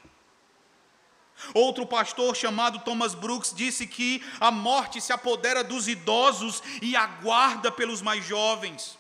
Outro 1.53 1.87
pastor 1.87 2.35
chamado 2.35 2.79
Thomas 2.81 3.15
Brooks 3.15 3.53
disse 3.55 3.87
que 3.87 4.23
a 4.41 4.51
morte 4.51 5.01
se 5.01 5.13
apodera 5.13 5.63
dos 5.63 5.87
idosos 5.87 6.63
e 6.81 6.97
aguarda 6.97 7.71
pelos 7.71 8.01
mais 8.01 8.25
jovens. 8.25 8.99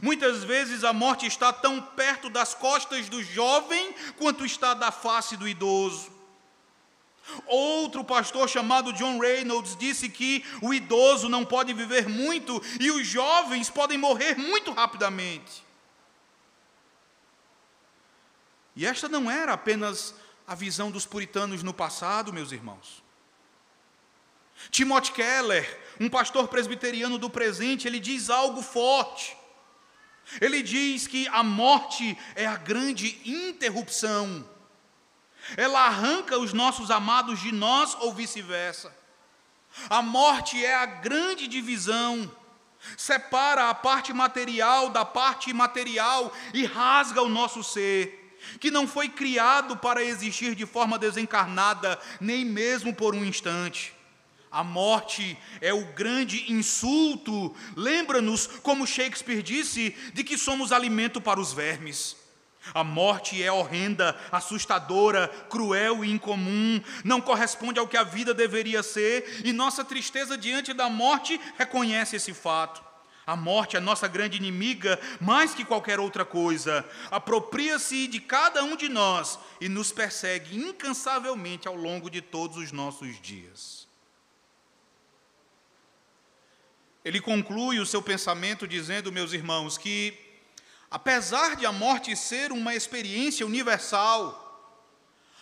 Muitas 0.00 0.42
vezes 0.44 0.82
a 0.82 0.92
morte 0.92 1.26
está 1.26 1.52
tão 1.52 1.80
perto 1.80 2.30
das 2.30 2.54
costas 2.54 3.08
do 3.08 3.22
jovem 3.22 3.94
quanto 4.16 4.46
está 4.46 4.72
da 4.72 4.90
face 4.90 5.36
do 5.36 5.46
idoso. 5.46 6.12
Outro 7.46 8.04
pastor 8.04 8.48
chamado 8.48 8.92
John 8.92 9.18
Reynolds 9.18 9.76
disse 9.76 10.08
que 10.08 10.44
o 10.60 10.72
idoso 10.72 11.28
não 11.28 11.44
pode 11.44 11.72
viver 11.72 12.08
muito 12.08 12.62
e 12.78 12.90
os 12.90 13.06
jovens 13.06 13.70
podem 13.70 13.98
morrer 13.98 14.36
muito 14.36 14.72
rapidamente. 14.72 15.64
E 18.76 18.84
esta 18.84 19.08
não 19.08 19.30
era 19.30 19.52
apenas 19.52 20.14
a 20.46 20.54
visão 20.54 20.90
dos 20.90 21.06
puritanos 21.06 21.62
no 21.62 21.72
passado, 21.72 22.32
meus 22.32 22.52
irmãos. 22.52 23.02
Timothy 24.70 25.12
Keller, 25.12 25.80
um 26.00 26.08
pastor 26.08 26.48
presbiteriano 26.48 27.18
do 27.18 27.30
presente, 27.30 27.86
ele 27.86 27.98
diz 27.98 28.30
algo 28.30 28.62
forte. 28.62 29.36
Ele 30.40 30.62
diz 30.62 31.06
que 31.06 31.28
a 31.28 31.42
morte 31.42 32.16
é 32.34 32.46
a 32.46 32.56
grande 32.56 33.20
interrupção. 33.24 34.48
Ela 35.56 35.86
arranca 35.86 36.38
os 36.38 36.52
nossos 36.52 36.90
amados 36.90 37.40
de 37.40 37.52
nós 37.52 37.94
ou 38.00 38.12
vice-versa. 38.12 38.94
A 39.90 40.00
morte 40.00 40.64
é 40.64 40.74
a 40.74 40.86
grande 40.86 41.46
divisão. 41.46 42.30
Separa 42.96 43.68
a 43.68 43.74
parte 43.74 44.12
material 44.12 44.90
da 44.90 45.04
parte 45.04 45.50
imaterial 45.50 46.32
e 46.52 46.64
rasga 46.64 47.22
o 47.22 47.28
nosso 47.28 47.62
ser, 47.62 48.23
que 48.60 48.70
não 48.70 48.86
foi 48.86 49.08
criado 49.08 49.76
para 49.76 50.02
existir 50.02 50.54
de 50.54 50.66
forma 50.66 50.98
desencarnada, 50.98 51.98
nem 52.20 52.44
mesmo 52.44 52.94
por 52.94 53.14
um 53.14 53.24
instante. 53.24 53.92
A 54.54 54.62
morte 54.62 55.36
é 55.60 55.74
o 55.74 55.84
grande 55.94 56.52
insulto. 56.52 57.54
Lembra-nos, 57.76 58.46
como 58.46 58.86
Shakespeare 58.86 59.42
disse, 59.42 59.96
de 60.12 60.22
que 60.22 60.38
somos 60.38 60.70
alimento 60.70 61.20
para 61.20 61.40
os 61.40 61.52
vermes. 61.52 62.16
A 62.72 62.84
morte 62.84 63.42
é 63.42 63.50
horrenda, 63.50 64.16
assustadora, 64.30 65.26
cruel 65.50 66.04
e 66.04 66.10
incomum, 66.12 66.80
não 67.02 67.20
corresponde 67.20 67.80
ao 67.80 67.88
que 67.88 67.96
a 67.96 68.04
vida 68.04 68.32
deveria 68.32 68.82
ser, 68.82 69.42
e 69.44 69.52
nossa 69.52 69.84
tristeza 69.84 70.38
diante 70.38 70.72
da 70.72 70.88
morte 70.88 71.40
reconhece 71.58 72.14
esse 72.14 72.32
fato. 72.32 72.83
A 73.26 73.34
morte 73.34 73.76
é 73.76 73.80
nossa 73.80 74.06
grande 74.06 74.36
inimiga, 74.36 75.00
mais 75.20 75.54
que 75.54 75.64
qualquer 75.64 75.98
outra 75.98 76.24
coisa. 76.24 76.88
Apropria-se 77.10 78.06
de 78.06 78.20
cada 78.20 78.62
um 78.62 78.76
de 78.76 78.88
nós 78.88 79.38
e 79.60 79.68
nos 79.68 79.90
persegue 79.90 80.56
incansavelmente 80.56 81.66
ao 81.66 81.74
longo 81.74 82.10
de 82.10 82.20
todos 82.20 82.58
os 82.58 82.70
nossos 82.70 83.18
dias. 83.20 83.88
Ele 87.02 87.20
conclui 87.20 87.78
o 87.80 87.86
seu 87.86 88.02
pensamento 88.02 88.68
dizendo, 88.68 89.12
meus 89.12 89.32
irmãos, 89.32 89.78
que 89.78 90.18
apesar 90.90 91.56
de 91.56 91.64
a 91.64 91.72
morte 91.72 92.14
ser 92.16 92.52
uma 92.52 92.74
experiência 92.74 93.46
universal, 93.46 94.40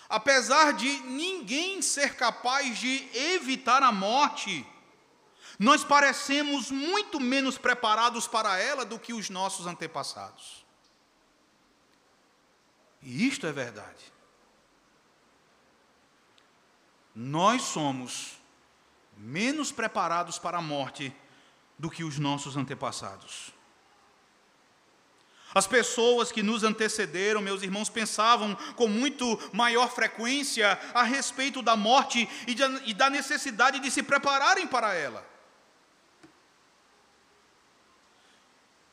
apesar 0.08 0.72
de 0.72 0.88
ninguém 1.00 1.80
ser 1.82 2.16
capaz 2.16 2.78
de 2.78 3.08
evitar 3.14 3.82
a 3.82 3.90
morte, 3.90 4.66
nós 5.62 5.84
parecemos 5.84 6.72
muito 6.72 7.20
menos 7.20 7.56
preparados 7.56 8.26
para 8.26 8.58
ela 8.58 8.84
do 8.84 8.98
que 8.98 9.12
os 9.12 9.30
nossos 9.30 9.64
antepassados. 9.64 10.66
E 13.00 13.28
isto 13.28 13.46
é 13.46 13.52
verdade. 13.52 14.12
Nós 17.14 17.62
somos 17.62 18.32
menos 19.16 19.70
preparados 19.70 20.36
para 20.36 20.58
a 20.58 20.62
morte 20.62 21.14
do 21.78 21.88
que 21.88 22.02
os 22.02 22.18
nossos 22.18 22.56
antepassados. 22.56 23.52
As 25.54 25.68
pessoas 25.68 26.32
que 26.32 26.42
nos 26.42 26.64
antecederam, 26.64 27.40
meus 27.40 27.62
irmãos, 27.62 27.88
pensavam 27.88 28.56
com 28.74 28.88
muito 28.88 29.38
maior 29.52 29.88
frequência 29.92 30.76
a 30.92 31.04
respeito 31.04 31.62
da 31.62 31.76
morte 31.76 32.28
e, 32.48 32.94
da 32.94 33.08
necessidade 33.08 33.78
de 33.78 33.92
se 33.92 34.02
prepararem 34.02 34.66
para 34.66 34.92
ela. 34.92 35.30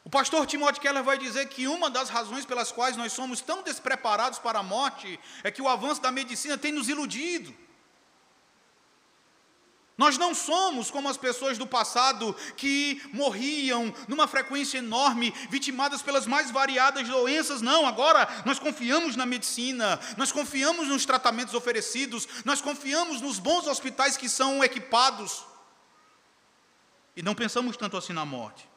O 0.09 0.11
pastor 0.11 0.47
Timothy 0.47 0.79
Keller 0.79 1.03
vai 1.03 1.19
dizer 1.19 1.47
que 1.49 1.67
uma 1.67 1.87
das 1.87 2.09
razões 2.09 2.43
pelas 2.43 2.71
quais 2.71 2.97
nós 2.97 3.13
somos 3.13 3.41
tão 3.41 3.61
despreparados 3.61 4.39
para 4.39 4.57
a 4.57 4.63
morte 4.63 5.19
é 5.43 5.51
que 5.51 5.61
o 5.61 5.67
avanço 5.67 6.01
da 6.01 6.11
medicina 6.11 6.57
tem 6.57 6.71
nos 6.71 6.89
iludido. 6.89 7.55
Nós 9.95 10.17
não 10.17 10.33
somos 10.33 10.89
como 10.89 11.07
as 11.07 11.15
pessoas 11.15 11.59
do 11.59 11.67
passado 11.67 12.35
que 12.57 12.99
morriam 13.13 13.93
numa 14.07 14.27
frequência 14.27 14.79
enorme, 14.79 15.29
vitimadas 15.47 16.01
pelas 16.01 16.25
mais 16.25 16.49
variadas 16.49 17.07
doenças. 17.07 17.61
Não, 17.61 17.85
agora 17.85 18.27
nós 18.47 18.57
confiamos 18.57 19.15
na 19.15 19.27
medicina, 19.27 19.99
nós 20.17 20.31
confiamos 20.31 20.87
nos 20.87 21.05
tratamentos 21.05 21.53
oferecidos, 21.53 22.27
nós 22.43 22.61
confiamos 22.61 23.21
nos 23.21 23.37
bons 23.37 23.67
hospitais 23.67 24.17
que 24.17 24.27
são 24.27 24.63
equipados. 24.63 25.45
E 27.15 27.21
não 27.21 27.35
pensamos 27.35 27.77
tanto 27.77 27.95
assim 27.95 28.11
na 28.11 28.25
morte. 28.25 28.67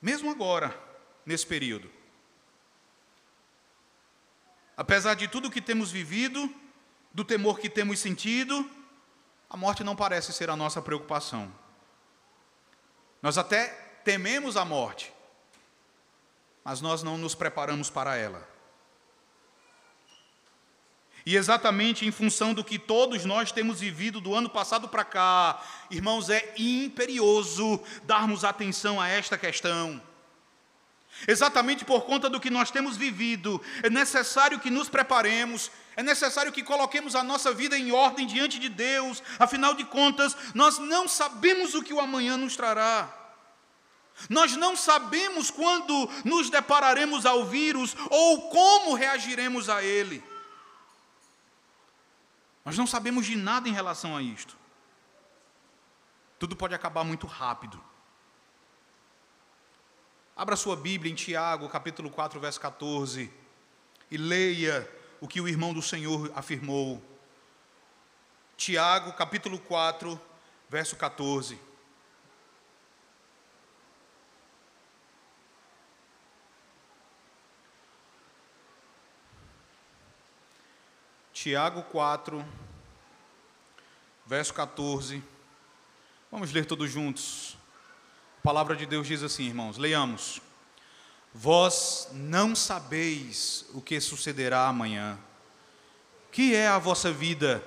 Mesmo 0.00 0.30
agora, 0.30 0.78
nesse 1.24 1.46
período. 1.46 1.90
Apesar 4.76 5.14
de 5.14 5.26
tudo 5.26 5.50
que 5.50 5.60
temos 5.60 5.90
vivido, 5.90 6.52
do 7.12 7.24
temor 7.24 7.58
que 7.58 7.70
temos 7.70 7.98
sentido, 7.98 8.70
a 9.48 9.56
morte 9.56 9.82
não 9.82 9.96
parece 9.96 10.32
ser 10.32 10.50
a 10.50 10.56
nossa 10.56 10.82
preocupação. 10.82 11.50
Nós 13.22 13.38
até 13.38 13.68
tememos 14.04 14.56
a 14.56 14.64
morte, 14.64 15.12
mas 16.62 16.80
nós 16.80 17.02
não 17.02 17.16
nos 17.16 17.34
preparamos 17.34 17.88
para 17.88 18.16
ela. 18.16 18.55
E 21.26 21.34
exatamente 21.34 22.06
em 22.06 22.12
função 22.12 22.54
do 22.54 22.62
que 22.62 22.78
todos 22.78 23.24
nós 23.24 23.50
temos 23.50 23.80
vivido 23.80 24.20
do 24.20 24.32
ano 24.32 24.48
passado 24.48 24.88
para 24.88 25.04
cá, 25.04 25.60
irmãos, 25.90 26.30
é 26.30 26.54
imperioso 26.56 27.82
darmos 28.04 28.44
atenção 28.44 29.00
a 29.00 29.08
esta 29.08 29.36
questão. 29.36 30.00
Exatamente 31.26 31.84
por 31.84 32.02
conta 32.02 32.30
do 32.30 32.38
que 32.38 32.48
nós 32.48 32.70
temos 32.70 32.96
vivido, 32.96 33.60
é 33.82 33.90
necessário 33.90 34.60
que 34.60 34.70
nos 34.70 34.88
preparemos, 34.88 35.68
é 35.96 36.02
necessário 36.02 36.52
que 36.52 36.62
coloquemos 36.62 37.16
a 37.16 37.24
nossa 37.24 37.52
vida 37.52 37.76
em 37.76 37.90
ordem 37.90 38.24
diante 38.24 38.60
de 38.60 38.68
Deus, 38.68 39.20
afinal 39.36 39.74
de 39.74 39.82
contas, 39.82 40.36
nós 40.54 40.78
não 40.78 41.08
sabemos 41.08 41.74
o 41.74 41.82
que 41.82 41.92
o 41.92 41.98
amanhã 41.98 42.36
nos 42.36 42.54
trará. 42.54 43.12
Nós 44.30 44.56
não 44.56 44.76
sabemos 44.76 45.50
quando 45.50 46.08
nos 46.24 46.50
depararemos 46.50 47.26
ao 47.26 47.46
vírus 47.46 47.96
ou 48.10 48.48
como 48.48 48.94
reagiremos 48.94 49.68
a 49.68 49.82
ele. 49.82 50.22
Nós 52.66 52.76
não 52.76 52.84
sabemos 52.84 53.24
de 53.24 53.36
nada 53.36 53.68
em 53.68 53.72
relação 53.72 54.16
a 54.16 54.20
isto. 54.20 54.56
Tudo 56.36 56.56
pode 56.56 56.74
acabar 56.74 57.04
muito 57.04 57.24
rápido. 57.24 57.80
Abra 60.34 60.56
sua 60.56 60.74
Bíblia 60.74 61.12
em 61.12 61.14
Tiago, 61.14 61.68
capítulo 61.68 62.10
4, 62.10 62.40
verso 62.40 62.60
14, 62.60 63.32
e 64.10 64.16
leia 64.16 64.90
o 65.20 65.28
que 65.28 65.40
o 65.40 65.46
irmão 65.46 65.72
do 65.72 65.80
Senhor 65.80 66.32
afirmou. 66.34 67.00
Tiago, 68.56 69.12
capítulo 69.12 69.60
4, 69.60 70.20
verso 70.68 70.96
14. 70.96 71.60
Tiago 81.36 81.82
4, 81.82 82.42
verso 84.24 84.54
14. 84.54 85.22
Vamos 86.32 86.50
ler 86.50 86.64
todos 86.64 86.90
juntos. 86.90 87.58
A 88.38 88.42
palavra 88.42 88.74
de 88.74 88.86
Deus 88.86 89.06
diz 89.06 89.22
assim, 89.22 89.44
irmãos, 89.44 89.76
leiamos. 89.76 90.40
Vós 91.34 92.08
não 92.10 92.56
sabeis 92.56 93.66
o 93.74 93.82
que 93.82 94.00
sucederá 94.00 94.66
amanhã. 94.66 95.18
Que 96.32 96.54
é 96.54 96.68
a 96.68 96.78
vossa 96.78 97.12
vida? 97.12 97.62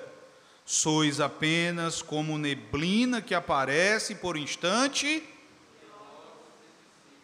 Sois 0.66 1.20
apenas 1.20 2.02
como 2.02 2.36
neblina 2.38 3.22
que 3.22 3.36
aparece 3.36 4.16
por 4.16 4.36
instante 4.36 5.22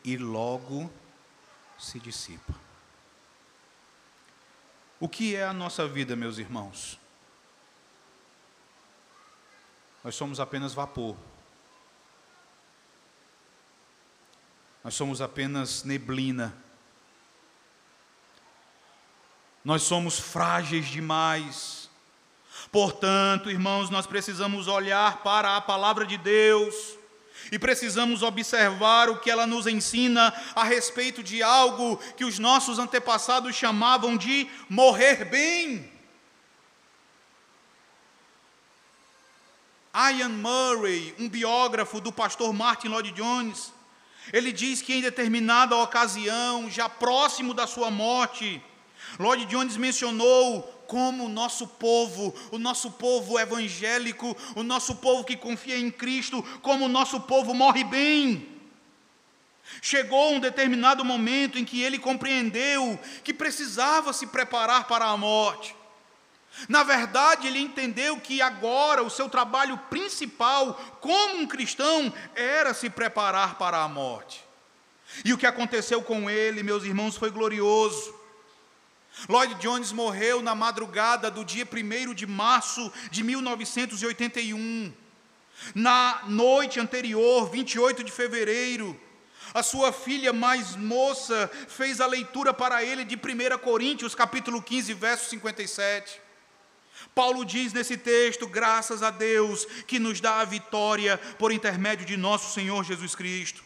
e 0.05 0.17
logo 0.17 0.89
se 1.77 1.99
dissipa. 1.99 2.66
O 4.99 5.09
que 5.09 5.37
é 5.37 5.45
a 5.45 5.53
nossa 5.53 5.87
vida, 5.87 6.17
meus 6.17 6.39
irmãos? 6.39 6.99
Nós 10.03 10.15
somos 10.15 10.41
apenas 10.41 10.73
vapor. 10.73 11.17
Nós 14.83 14.95
somos 14.95 15.21
apenas 15.21 15.83
neblina. 15.85 16.57
Nós 19.65 19.83
somos 19.83 20.19
frágeis 20.19 20.87
demais. 20.87 21.91
Portanto, 22.71 23.51
irmãos, 23.51 23.91
nós 23.91 24.07
precisamos 24.07 24.69
olhar 24.69 25.23
para 25.23 25.57
a 25.57 25.61
palavra 25.61 26.07
de 26.07 26.17
Deus 26.17 26.97
e 27.51 27.59
precisamos 27.59 28.23
observar 28.23 29.09
o 29.09 29.19
que 29.19 29.31
ela 29.31 29.47
nos 29.47 29.67
ensina 29.67 30.33
a 30.55 30.65
respeito 30.65 31.23
de 31.23 31.43
algo 31.43 31.97
que 32.17 32.25
os 32.25 32.39
nossos 32.39 32.79
antepassados 32.79 33.55
chamavam 33.55 34.17
de 34.17 34.49
morrer 34.69 35.25
bem. 35.25 35.93
Ian 39.95 40.29
Murray, 40.29 41.15
um 41.19 41.29
biógrafo 41.29 42.01
do 42.01 42.13
pastor 42.13 42.53
Martin 42.53 42.89
Lloyd 42.89 43.13
Jones, 43.13 43.73
ele 44.33 44.53
diz 44.53 44.83
que 44.83 44.93
em 44.93 45.01
determinada 45.01 45.75
ocasião, 45.77 46.71
já 46.71 46.89
próximo 46.89 47.55
da 47.55 47.67
sua 47.67 47.91
morte, 47.91 48.63
Lloyd 49.19 49.47
Jones 49.47 49.77
mencionou 49.77 50.76
como 50.87 51.25
o 51.25 51.29
nosso 51.29 51.67
povo, 51.67 52.35
o 52.51 52.59
nosso 52.59 52.91
povo 52.93 53.39
evangélico, 53.39 54.37
o 54.55 54.63
nosso 54.63 54.97
povo 54.97 55.25
que 55.25 55.37
confia 55.37 55.79
em 55.79 55.91
Cristo, 55.91 56.43
como 56.63 56.87
o 56.87 56.89
nosso 56.89 57.21
povo 57.21 57.55
morre 57.55 57.85
bem. 57.85 58.57
Chegou 59.83 60.33
um 60.33 60.41
determinado 60.41 61.05
momento 61.05 61.59
em 61.59 61.65
que 61.65 61.83
ele 61.83 61.99
compreendeu 61.99 62.99
que 63.25 63.35
precisava 63.35 64.13
se 64.13 64.27
preparar 64.27 64.87
para 64.87 65.07
a 65.07 65.17
morte. 65.17 65.75
Na 66.69 66.83
verdade, 66.83 67.47
ele 67.47 67.59
entendeu 67.59 68.19
que 68.19 68.41
agora 68.41 69.03
o 69.03 69.11
seu 69.11 69.29
trabalho 69.29 69.77
principal 69.91 70.75
como 71.01 71.39
um 71.39 71.47
cristão 71.47 72.13
era 72.35 72.73
se 72.73 72.89
preparar 72.89 73.59
para 73.59 73.83
a 73.83 73.89
morte. 73.89 74.43
E 75.25 75.33
o 75.33 75.39
que 75.39 75.47
aconteceu 75.47 76.03
com 76.03 76.31
ele, 76.31 76.63
meus 76.63 76.85
irmãos, 76.85 77.17
foi 77.17 77.31
glorioso. 77.31 78.15
Lloyd 79.29 79.55
Jones 79.57 79.93
morreu 79.93 80.43
na 80.43 80.55
madrugada 80.55 81.31
do 81.31 81.45
dia 81.45 81.67
1 81.67 82.15
de 82.15 82.27
março 82.27 82.93
de 83.11 83.25
1981. 83.25 84.93
Na 85.75 86.23
noite 86.27 86.79
anterior, 86.79 87.51
28 87.51 88.05
de 88.05 88.13
fevereiro, 88.13 88.99
a 89.55 89.63
sua 89.63 89.91
filha 89.91 90.33
mais 90.33 90.77
moça 90.77 91.51
fez 91.67 92.01
a 92.01 92.07
leitura 92.07 92.53
para 92.53 92.85
ele 92.85 93.05
de 93.05 93.17
1 93.17 93.59
Coríntios, 93.59 94.15
capítulo 94.15 94.63
15, 94.63 94.93
verso 94.93 95.31
57. 95.31 96.21
Paulo 97.15 97.45
diz 97.45 97.73
nesse 97.73 97.97
texto: 97.97 98.47
graças 98.47 99.03
a 99.03 99.11
Deus 99.11 99.65
que 99.87 99.99
nos 99.99 100.21
dá 100.21 100.41
a 100.41 100.45
vitória 100.45 101.17
por 101.39 101.51
intermédio 101.51 102.05
de 102.05 102.17
nosso 102.17 102.53
Senhor 102.53 102.85
Jesus 102.85 103.15
Cristo. 103.15 103.65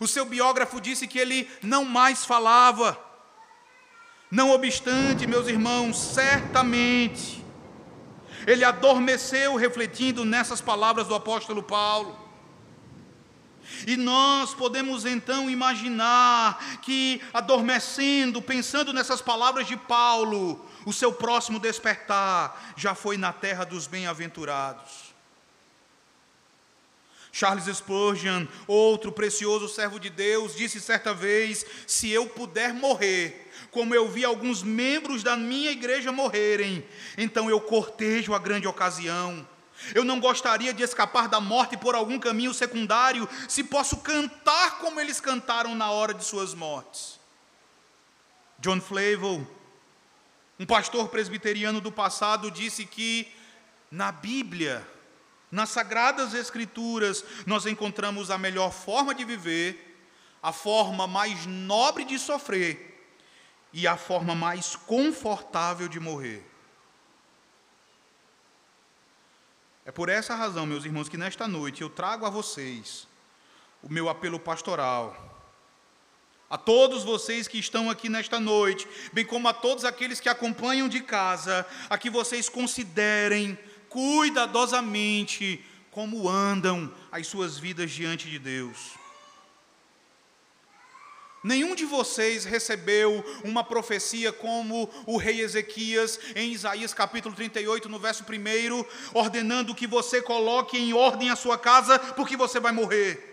O 0.00 0.06
seu 0.06 0.24
biógrafo 0.24 0.80
disse 0.80 1.08
que 1.08 1.18
ele 1.18 1.50
não 1.60 1.84
mais 1.84 2.24
falava. 2.24 3.09
Não 4.30 4.50
obstante, 4.52 5.26
meus 5.26 5.48
irmãos, 5.48 5.98
certamente, 5.98 7.44
ele 8.46 8.64
adormeceu 8.64 9.56
refletindo 9.56 10.24
nessas 10.24 10.60
palavras 10.60 11.08
do 11.08 11.14
apóstolo 11.16 11.62
Paulo. 11.62 12.16
E 13.86 13.96
nós 13.96 14.54
podemos 14.54 15.04
então 15.04 15.50
imaginar 15.50 16.80
que, 16.82 17.20
adormecendo, 17.32 18.40
pensando 18.40 18.92
nessas 18.92 19.20
palavras 19.20 19.66
de 19.66 19.76
Paulo, 19.76 20.64
o 20.86 20.92
seu 20.92 21.12
próximo 21.12 21.58
despertar 21.58 22.74
já 22.76 22.94
foi 22.94 23.16
na 23.16 23.32
terra 23.32 23.64
dos 23.64 23.86
bem-aventurados. 23.86 25.09
Charles 27.32 27.66
Spurgeon, 27.76 28.46
outro 28.66 29.12
precioso 29.12 29.68
servo 29.68 30.00
de 30.00 30.10
Deus, 30.10 30.54
disse 30.54 30.80
certa 30.80 31.14
vez: 31.14 31.64
Se 31.86 32.10
eu 32.10 32.26
puder 32.26 32.74
morrer, 32.74 33.50
como 33.70 33.94
eu 33.94 34.08
vi 34.08 34.24
alguns 34.24 34.62
membros 34.62 35.22
da 35.22 35.36
minha 35.36 35.70
igreja 35.70 36.10
morrerem, 36.10 36.84
então 37.16 37.48
eu 37.48 37.60
cortejo 37.60 38.34
a 38.34 38.38
grande 38.38 38.66
ocasião. 38.66 39.46
Eu 39.94 40.04
não 40.04 40.20
gostaria 40.20 40.74
de 40.74 40.82
escapar 40.82 41.28
da 41.28 41.40
morte 41.40 41.76
por 41.76 41.94
algum 41.94 42.18
caminho 42.18 42.52
secundário, 42.52 43.28
se 43.48 43.64
posso 43.64 43.98
cantar 43.98 44.78
como 44.78 45.00
eles 45.00 45.20
cantaram 45.20 45.74
na 45.74 45.90
hora 45.90 46.12
de 46.12 46.24
suas 46.24 46.52
mortes. 46.52 47.18
John 48.58 48.80
Flavel, 48.80 49.46
um 50.58 50.66
pastor 50.66 51.08
presbiteriano 51.08 51.80
do 51.80 51.90
passado, 51.90 52.50
disse 52.50 52.84
que 52.84 53.32
na 53.90 54.12
Bíblia, 54.12 54.86
nas 55.50 55.70
Sagradas 55.70 56.32
Escrituras, 56.34 57.24
nós 57.44 57.66
encontramos 57.66 58.30
a 58.30 58.38
melhor 58.38 58.72
forma 58.72 59.14
de 59.14 59.24
viver, 59.24 59.98
a 60.42 60.52
forma 60.52 61.06
mais 61.06 61.44
nobre 61.46 62.04
de 62.04 62.18
sofrer 62.18 62.86
e 63.72 63.86
a 63.86 63.96
forma 63.96 64.34
mais 64.34 64.76
confortável 64.76 65.88
de 65.88 65.98
morrer. 65.98 66.46
É 69.84 69.90
por 69.90 70.08
essa 70.08 70.34
razão, 70.34 70.66
meus 70.66 70.84
irmãos, 70.84 71.08
que 71.08 71.16
nesta 71.16 71.48
noite 71.48 71.82
eu 71.82 71.90
trago 71.90 72.24
a 72.24 72.30
vocês 72.30 73.08
o 73.82 73.92
meu 73.92 74.08
apelo 74.08 74.38
pastoral. 74.38 75.28
A 76.48 76.58
todos 76.58 77.04
vocês 77.04 77.46
que 77.46 77.58
estão 77.58 77.88
aqui 77.88 78.08
nesta 78.08 78.38
noite, 78.40 78.86
bem 79.12 79.24
como 79.24 79.48
a 79.48 79.52
todos 79.52 79.84
aqueles 79.84 80.20
que 80.20 80.28
acompanham 80.28 80.88
de 80.88 81.00
casa, 81.00 81.66
a 81.88 81.96
que 81.96 82.10
vocês 82.10 82.48
considerem 82.48 83.58
cuidadosamente 83.90 85.62
como 85.90 86.28
andam 86.28 86.90
as 87.12 87.26
suas 87.26 87.58
vidas 87.58 87.90
diante 87.90 88.30
de 88.30 88.38
Deus. 88.38 88.98
Nenhum 91.42 91.74
de 91.74 91.86
vocês 91.86 92.44
recebeu 92.44 93.24
uma 93.42 93.64
profecia 93.64 94.30
como 94.30 94.90
o 95.06 95.16
rei 95.16 95.40
Ezequias 95.40 96.20
em 96.36 96.52
Isaías 96.52 96.92
capítulo 96.92 97.34
38, 97.34 97.88
no 97.88 97.98
verso 97.98 98.24
1, 98.24 98.84
ordenando 99.14 99.74
que 99.74 99.86
você 99.86 100.20
coloque 100.20 100.78
em 100.78 100.92
ordem 100.92 101.30
a 101.30 101.36
sua 101.36 101.58
casa, 101.58 101.98
porque 101.98 102.36
você 102.36 102.60
vai 102.60 102.72
morrer. 102.72 103.26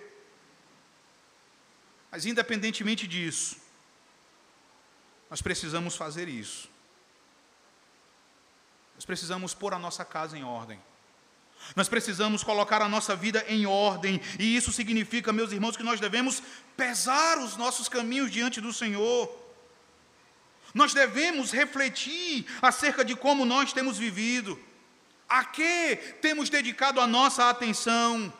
Mas 2.10 2.26
independentemente 2.26 3.06
disso, 3.06 3.58
nós 5.30 5.42
precisamos 5.42 5.98
fazer 5.98 6.30
isso. 6.30 6.70
Nós 8.98 9.06
precisamos 9.06 9.54
pôr 9.54 9.74
a 9.74 9.80
nossa 9.80 10.04
casa 10.04 10.36
em 10.36 10.44
ordem. 10.44 10.82
Nós 11.76 11.88
precisamos 11.88 12.44
colocar 12.44 12.82
a 12.82 12.90
nossa 12.90 13.16
vida 13.16 13.46
em 13.48 13.66
ordem, 13.66 14.20
e 14.40 14.56
isso 14.56 14.72
significa, 14.72 15.32
meus 15.32 15.52
irmãos, 15.52 15.78
que 15.78 15.84
nós 15.84 16.00
devemos 16.00 16.42
pesar 16.76 17.38
os 17.38 17.56
nossos 17.56 17.88
caminhos 17.88 18.32
diante 18.32 18.60
do 18.60 18.74
Senhor. 18.74 19.30
Nós 20.74 20.94
devemos 20.94 21.52
refletir 21.52 22.46
acerca 22.62 23.06
de 23.06 23.16
como 23.16 23.46
nós 23.46 23.72
temos 23.72 23.98
vivido, 23.98 24.60
a 25.30 25.46
que 25.46 25.98
temos 26.22 26.50
dedicado 26.50 27.00
a 27.00 27.06
nossa 27.06 27.50
atenção, 27.50 28.34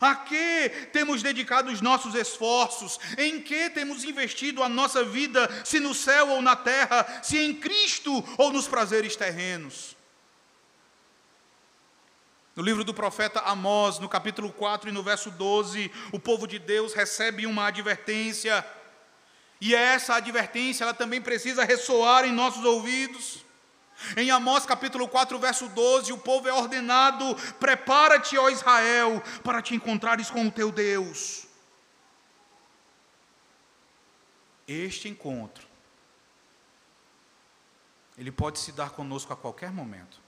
a 0.00 0.14
que 0.14 0.70
temos 0.92 1.22
dedicado 1.22 1.70
os 1.70 1.80
nossos 1.80 2.14
esforços, 2.14 2.98
em 3.18 3.40
que 3.40 3.68
temos 3.70 4.02
investido 4.02 4.62
a 4.62 4.68
nossa 4.68 5.04
vida, 5.04 5.48
se 5.64 5.78
no 5.78 5.94
céu 5.94 6.30
ou 6.30 6.42
na 6.42 6.56
terra, 6.56 7.20
se 7.22 7.38
em 7.38 7.54
Cristo 7.54 8.24
ou 8.38 8.50
nos 8.50 8.66
prazeres 8.66 9.14
terrenos. 9.14 9.94
No 12.56 12.62
livro 12.62 12.82
do 12.82 12.94
profeta 12.94 13.40
Amós, 13.40 13.98
no 13.98 14.08
capítulo 14.08 14.52
4 14.52 14.88
e 14.88 14.92
no 14.92 15.02
verso 15.02 15.30
12, 15.30 15.90
o 16.12 16.18
povo 16.18 16.46
de 16.46 16.58
Deus 16.58 16.94
recebe 16.94 17.46
uma 17.46 17.66
advertência, 17.66 18.64
e 19.60 19.74
essa 19.74 20.14
advertência 20.14 20.84
ela 20.84 20.94
também 20.94 21.20
precisa 21.20 21.64
ressoar 21.64 22.24
em 22.24 22.32
nossos 22.32 22.64
ouvidos. 22.64 23.44
Em 24.16 24.30
Amós 24.30 24.66
capítulo 24.66 25.08
4, 25.08 25.38
verso 25.38 25.68
12, 25.68 26.12
o 26.12 26.18
povo 26.18 26.48
é 26.48 26.52
ordenado: 26.52 27.34
prepara-te, 27.58 28.36
ó 28.36 28.48
Israel, 28.48 29.22
para 29.42 29.62
te 29.62 29.74
encontrares 29.74 30.30
com 30.30 30.46
o 30.46 30.50
teu 30.50 30.70
Deus. 30.70 31.46
Este 34.66 35.08
encontro, 35.08 35.66
Ele 38.16 38.30
pode 38.30 38.58
se 38.58 38.72
dar 38.72 38.90
conosco 38.90 39.32
a 39.32 39.36
qualquer 39.36 39.72
momento. 39.72 40.19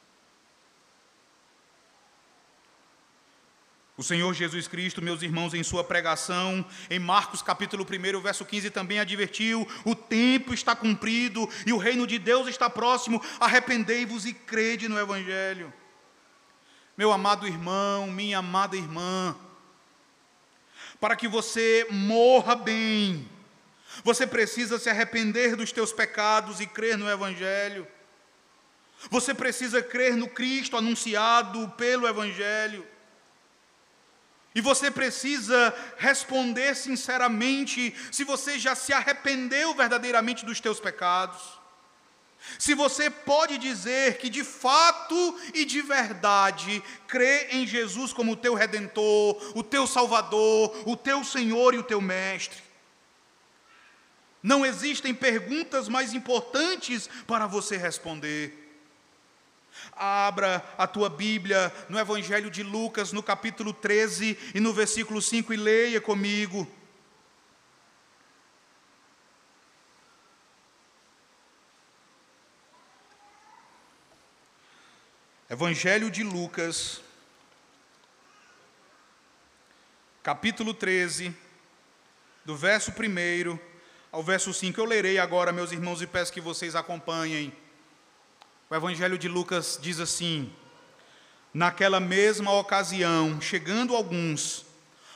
O 4.02 4.04
Senhor 4.04 4.34
Jesus 4.34 4.66
Cristo, 4.66 5.00
meus 5.00 5.22
irmãos, 5.22 5.54
em 5.54 5.62
sua 5.62 5.84
pregação, 5.84 6.66
em 6.90 6.98
Marcos 6.98 7.40
capítulo 7.40 7.86
1, 7.88 8.20
verso 8.20 8.44
15, 8.44 8.68
também 8.70 8.98
advertiu: 8.98 9.64
o 9.84 9.94
tempo 9.94 10.52
está 10.52 10.74
cumprido 10.74 11.48
e 11.64 11.72
o 11.72 11.76
reino 11.76 12.04
de 12.04 12.18
Deus 12.18 12.48
está 12.48 12.68
próximo, 12.68 13.22
arrependei-vos 13.38 14.26
e 14.26 14.34
crede 14.34 14.88
no 14.88 14.98
Evangelho. 14.98 15.72
Meu 16.98 17.12
amado 17.12 17.46
irmão, 17.46 18.08
minha 18.08 18.38
amada 18.38 18.76
irmã, 18.76 19.36
para 21.00 21.14
que 21.14 21.28
você 21.28 21.86
morra 21.88 22.56
bem, 22.56 23.30
você 24.02 24.26
precisa 24.26 24.80
se 24.80 24.90
arrepender 24.90 25.54
dos 25.54 25.70
teus 25.70 25.92
pecados 25.92 26.60
e 26.60 26.66
crer 26.66 26.98
no 26.98 27.08
Evangelho. 27.08 27.86
Você 29.10 29.32
precisa 29.32 29.80
crer 29.80 30.16
no 30.16 30.26
Cristo 30.26 30.76
anunciado 30.76 31.68
pelo 31.76 32.08
Evangelho. 32.08 32.90
E 34.54 34.60
você 34.60 34.90
precisa 34.90 35.74
responder 35.96 36.76
sinceramente 36.76 37.94
se 38.10 38.24
você 38.24 38.58
já 38.58 38.74
se 38.74 38.92
arrependeu 38.92 39.74
verdadeiramente 39.74 40.44
dos 40.44 40.60
teus 40.60 40.78
pecados. 40.78 41.40
Se 42.58 42.74
você 42.74 43.08
pode 43.08 43.56
dizer 43.56 44.18
que 44.18 44.28
de 44.28 44.44
fato 44.44 45.38
e 45.54 45.64
de 45.64 45.80
verdade 45.80 46.82
crê 47.06 47.48
em 47.50 47.66
Jesus 47.66 48.12
como 48.12 48.32
o 48.32 48.36
teu 48.36 48.54
redentor, 48.54 49.40
o 49.56 49.62
teu 49.62 49.86
salvador, 49.86 50.82
o 50.86 50.96
teu 50.96 51.24
Senhor 51.24 51.72
e 51.72 51.78
o 51.78 51.84
teu 51.84 52.00
mestre. 52.00 52.60
Não 54.42 54.66
existem 54.66 55.14
perguntas 55.14 55.88
mais 55.88 56.12
importantes 56.12 57.08
para 57.26 57.46
você 57.46 57.76
responder. 57.76 58.61
Abra 59.92 60.64
a 60.76 60.86
tua 60.86 61.08
Bíblia 61.08 61.72
no 61.88 61.98
Evangelho 61.98 62.50
de 62.50 62.62
Lucas, 62.62 63.12
no 63.12 63.22
capítulo 63.22 63.72
13 63.72 64.38
e 64.54 64.60
no 64.60 64.72
versículo 64.72 65.20
5 65.20 65.52
e 65.52 65.56
leia 65.56 66.00
comigo. 66.00 66.66
Evangelho 75.52 76.10
de 76.10 76.22
Lucas, 76.22 77.02
capítulo 80.22 80.72
13, 80.72 81.36
do 82.42 82.56
verso 82.56 82.90
1 82.90 83.58
ao 84.10 84.22
verso 84.22 84.54
5. 84.54 84.80
Eu 84.80 84.86
lerei 84.86 85.18
agora, 85.18 85.52
meus 85.52 85.70
irmãos, 85.70 86.00
e 86.00 86.06
peço 86.06 86.32
que 86.32 86.40
vocês 86.40 86.74
acompanhem. 86.74 87.52
O 88.72 88.74
Evangelho 88.74 89.18
de 89.18 89.28
Lucas 89.28 89.78
diz 89.82 90.00
assim: 90.00 90.50
Naquela 91.52 92.00
mesma 92.00 92.50
ocasião, 92.54 93.38
chegando 93.38 93.94
alguns, 93.94 94.64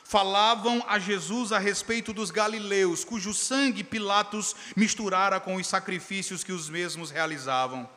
falavam 0.04 0.84
a 0.86 0.98
Jesus 0.98 1.52
a 1.52 1.58
respeito 1.58 2.12
dos 2.12 2.30
galileus, 2.30 3.02
cujo 3.02 3.32
sangue 3.32 3.82
Pilatos 3.82 4.54
misturara 4.76 5.40
com 5.40 5.54
os 5.54 5.66
sacrifícios 5.66 6.44
que 6.44 6.52
os 6.52 6.68
mesmos 6.68 7.10
realizavam. 7.10 7.88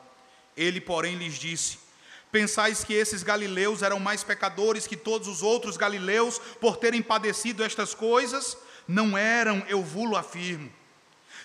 Ele, 0.55 0.79
porém, 0.79 1.17
lhes 1.17 1.33
disse: 1.33 1.77
Pensais 2.31 2.85
que 2.85 2.93
esses 2.93 3.21
galileus 3.21 3.81
eram 3.81 3.99
mais 3.99 4.23
pecadores 4.23 4.87
que 4.87 4.95
todos 4.95 5.27
os 5.27 5.43
outros 5.43 5.75
galileus 5.75 6.39
por 6.61 6.77
terem 6.77 7.01
padecido 7.01 7.65
estas 7.65 7.93
coisas? 7.93 8.57
Não 8.87 9.17
eram, 9.17 9.61
eu 9.67 9.83
vulo 9.83 10.15
afirmo. 10.15 10.71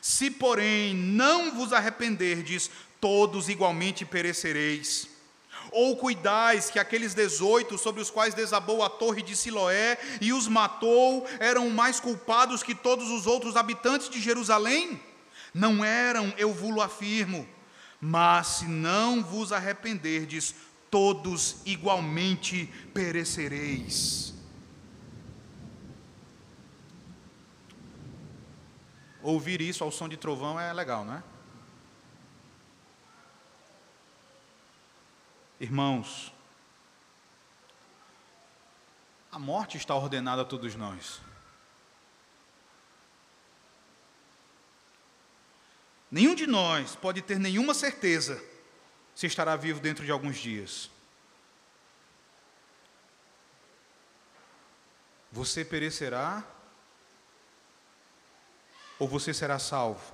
Se, 0.01 0.31
porém, 0.31 0.95
não 0.95 1.51
vos 1.51 1.73
arrependerdes, 1.73 2.71
todos 3.01 3.49
igualmente 3.49 4.05
perecereis. 4.05 5.09
Ou 5.71 5.97
cuidais 5.97 6.71
que 6.71 6.79
aqueles 6.79 7.15
dezoito 7.15 7.79
sobre 7.79 8.01
os 8.01 8.11
quais 8.11 8.35
desabou 8.35 8.83
a 8.83 8.91
torre 8.91 9.23
de 9.23 9.35
Siloé 9.35 9.99
e 10.21 10.33
os 10.33 10.47
matou 10.47 11.27
eram 11.41 11.71
mais 11.71 11.99
culpados 11.99 12.63
que 12.63 12.75
todos 12.75 13.11
os 13.11 13.27
outros 13.27 13.57
habitantes 13.57 14.09
de 14.09 14.21
Jerusalém? 14.21 15.01
Não 15.53 15.85
eram, 15.85 16.33
eu 16.37 16.53
vulo 16.53 16.81
afirmo. 16.81 17.49
Mas 18.01 18.47
se 18.49 18.65
não 18.67 19.23
vos 19.23 19.53
arrependerdes, 19.53 20.55
todos 20.91 21.57
igualmente 21.65 22.67
perecereis. 22.93 24.35
Ouvir 29.23 29.63
isso 29.63 29.83
ao 29.83 29.91
som 29.91 30.07
de 30.09 30.19
trovão 30.19 30.61
é 30.61 30.71
legal, 30.73 31.05
não 31.05 31.15
é? 31.15 31.23
Irmãos, 35.65 36.31
a 39.33 39.39
morte 39.39 39.79
está 39.79 39.95
ordenada 39.95 40.43
a 40.43 40.45
todos 40.45 40.75
nós. 40.75 41.23
Nenhum 46.11 46.35
de 46.35 46.47
nós 46.47 46.95
pode 46.95 47.23
ter 47.23 47.39
nenhuma 47.39 47.73
certeza 47.73 48.45
se 49.15 49.27
estará 49.27 49.57
vivo 49.57 49.81
dentro 49.81 50.05
de 50.05 50.11
alguns 50.11 50.37
dias. 50.37 50.91
Você 55.33 55.65
perecerá 55.65 56.45
ou 58.99 59.09
você 59.09 59.33
será 59.33 59.59
salvo? 59.59 60.14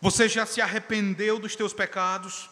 Você 0.00 0.28
já 0.28 0.46
se 0.46 0.60
arrependeu 0.60 1.38
dos 1.38 1.56
teus 1.56 1.72
pecados? 1.72 2.48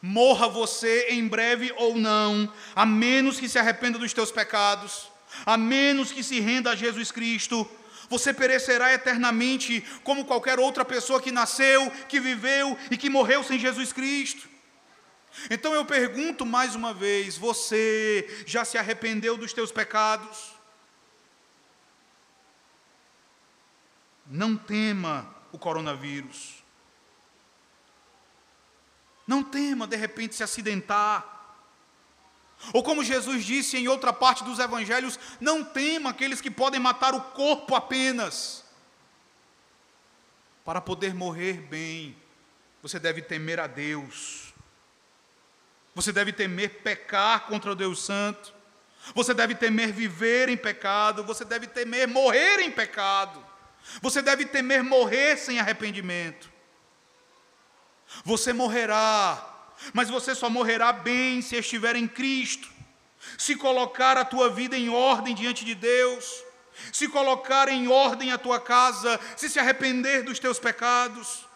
Morra 0.00 0.48
você 0.48 1.08
em 1.10 1.26
breve 1.26 1.72
ou 1.76 1.96
não, 1.96 2.52
a 2.74 2.86
menos 2.86 3.40
que 3.40 3.48
se 3.48 3.58
arrependa 3.58 3.98
dos 3.98 4.12
teus 4.12 4.30
pecados, 4.30 5.10
a 5.44 5.56
menos 5.56 6.12
que 6.12 6.22
se 6.22 6.38
renda 6.40 6.70
a 6.70 6.76
Jesus 6.76 7.10
Cristo, 7.10 7.68
você 8.08 8.34
perecerá 8.34 8.92
eternamente 8.92 9.80
como 10.02 10.24
qualquer 10.24 10.58
outra 10.58 10.84
pessoa 10.84 11.20
que 11.20 11.30
nasceu, 11.30 11.90
que 12.08 12.20
viveu 12.20 12.76
e 12.90 12.96
que 12.96 13.08
morreu 13.08 13.42
sem 13.42 13.58
Jesus 13.58 13.92
Cristo. 13.92 14.48
Então 15.48 15.72
eu 15.72 15.84
pergunto 15.84 16.44
mais 16.44 16.74
uma 16.74 16.92
vez: 16.92 17.36
você 17.36 18.42
já 18.46 18.64
se 18.64 18.76
arrependeu 18.76 19.36
dos 19.36 19.52
teus 19.52 19.70
pecados? 19.70 20.52
Não 24.26 24.56
tema 24.56 25.39
o 25.52 25.58
coronavírus. 25.58 26.62
Não 29.26 29.42
tema, 29.42 29.86
de 29.86 29.96
repente, 29.96 30.34
se 30.34 30.42
acidentar. 30.42 31.24
Ou 32.72 32.82
como 32.82 33.04
Jesus 33.04 33.44
disse 33.44 33.76
em 33.76 33.88
outra 33.88 34.12
parte 34.12 34.44
dos 34.44 34.58
evangelhos, 34.58 35.18
não 35.40 35.64
tema 35.64 36.10
aqueles 36.10 36.40
que 36.40 36.50
podem 36.50 36.80
matar 36.80 37.14
o 37.14 37.20
corpo 37.20 37.74
apenas. 37.74 38.64
Para 40.64 40.80
poder 40.80 41.14
morrer 41.14 41.54
bem, 41.54 42.16
você 42.82 42.98
deve 42.98 43.22
temer 43.22 43.60
a 43.60 43.66
Deus. 43.66 44.52
Você 45.94 46.12
deve 46.12 46.32
temer 46.32 46.82
pecar 46.82 47.46
contra 47.46 47.72
o 47.72 47.76
Deus 47.76 48.02
Santo. 48.02 48.52
Você 49.14 49.32
deve 49.32 49.54
temer 49.54 49.92
viver 49.92 50.48
em 50.48 50.56
pecado. 50.56 51.24
Você 51.24 51.44
deve 51.44 51.66
temer 51.66 52.06
morrer 52.06 52.60
em 52.60 52.70
pecado. 52.70 53.49
Você 54.00 54.22
deve 54.22 54.46
temer 54.46 54.82
morrer 54.82 55.36
sem 55.36 55.58
arrependimento. 55.58 56.50
Você 58.24 58.52
morrerá, 58.52 59.72
mas 59.92 60.08
você 60.08 60.34
só 60.34 60.50
morrerá 60.50 60.92
bem 60.92 61.40
se 61.40 61.56
estiver 61.56 61.96
em 61.96 62.08
Cristo, 62.08 62.68
se 63.38 63.56
colocar 63.56 64.16
a 64.16 64.24
tua 64.24 64.48
vida 64.50 64.76
em 64.76 64.88
ordem 64.88 65.34
diante 65.34 65.64
de 65.64 65.74
Deus, 65.74 66.42
se 66.92 67.08
colocar 67.08 67.68
em 67.68 67.88
ordem 67.88 68.32
a 68.32 68.38
tua 68.38 68.60
casa, 68.60 69.20
se 69.36 69.48
se 69.48 69.58
arrepender 69.58 70.24
dos 70.24 70.38
teus 70.38 70.58
pecados. 70.58 71.46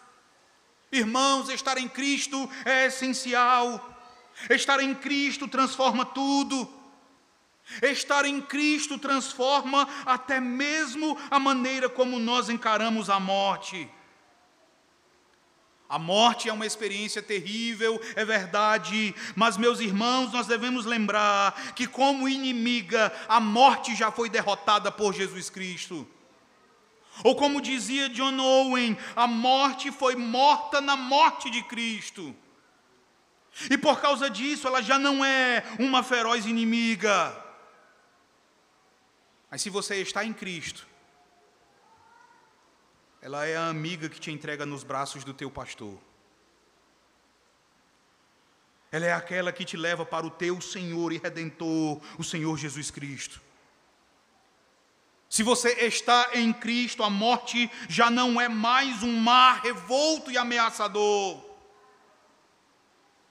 Irmãos, 0.91 1.49
estar 1.49 1.77
em 1.77 1.89
Cristo 1.89 2.49
é 2.63 2.85
essencial. 2.85 3.93
Estar 4.49 4.79
em 4.81 4.93
Cristo 4.93 5.47
transforma 5.47 6.05
tudo. 6.05 6.71
Estar 7.81 8.25
em 8.25 8.41
Cristo 8.41 8.97
transforma 8.97 9.87
até 10.05 10.39
mesmo 10.39 11.17
a 11.31 11.39
maneira 11.39 11.89
como 11.89 12.19
nós 12.19 12.49
encaramos 12.49 13.09
a 13.09 13.19
morte. 13.19 13.89
A 15.87 15.99
morte 15.99 16.49
é 16.49 16.53
uma 16.53 16.65
experiência 16.65 17.21
terrível, 17.21 18.01
é 18.15 18.25
verdade, 18.25 19.13
mas, 19.35 19.55
meus 19.55 19.79
irmãos, 19.79 20.33
nós 20.33 20.47
devemos 20.47 20.83
lembrar 20.83 21.73
que, 21.73 21.85
como 21.85 22.27
inimiga, 22.27 23.13
a 23.27 23.39
morte 23.39 23.95
já 23.95 24.11
foi 24.11 24.27
derrotada 24.27 24.91
por 24.91 25.13
Jesus 25.13 25.49
Cristo. 25.49 26.07
Ou, 27.23 27.35
como 27.35 27.61
dizia 27.61 28.09
John 28.09 28.37
Owen, 28.39 28.97
a 29.15 29.27
morte 29.27 29.91
foi 29.91 30.15
morta 30.15 30.81
na 30.81 30.95
morte 30.95 31.51
de 31.51 31.61
Cristo. 31.63 32.35
E 33.69 33.77
por 33.77 34.01
causa 34.01 34.29
disso, 34.29 34.67
ela 34.67 34.81
já 34.81 34.97
não 34.99 35.23
é 35.23 35.63
uma 35.79 36.03
feroz 36.03 36.45
inimiga. 36.45 37.44
Mas 39.55 39.61
se 39.61 39.69
você 39.69 40.01
está 40.01 40.25
em 40.25 40.33
Cristo, 40.33 40.85
ela 43.21 43.45
é 43.45 43.55
a 43.55 43.69
amiga 43.69 44.09
que 44.09 44.19
te 44.19 44.29
entrega 44.29 44.65
nos 44.65 44.83
braços 44.83 45.23
do 45.23 45.33
teu 45.33 45.49
pastor. 45.49 45.97
Ela 48.91 49.05
é 49.05 49.13
aquela 49.13 49.53
que 49.53 49.63
te 49.63 49.77
leva 49.77 50.05
para 50.05 50.27
o 50.27 50.29
teu 50.29 50.59
Senhor 50.59 51.13
e 51.13 51.17
Redentor, 51.19 52.01
o 52.19 52.21
Senhor 52.21 52.57
Jesus 52.57 52.91
Cristo. 52.91 53.41
Se 55.29 55.41
você 55.41 55.69
está 55.85 56.31
em 56.33 56.51
Cristo, 56.51 57.01
a 57.01 57.09
morte 57.09 57.71
já 57.87 58.09
não 58.11 58.41
é 58.41 58.49
mais 58.49 59.03
um 59.03 59.15
mar 59.15 59.61
revolto 59.61 60.29
e 60.29 60.37
ameaçador, 60.37 61.41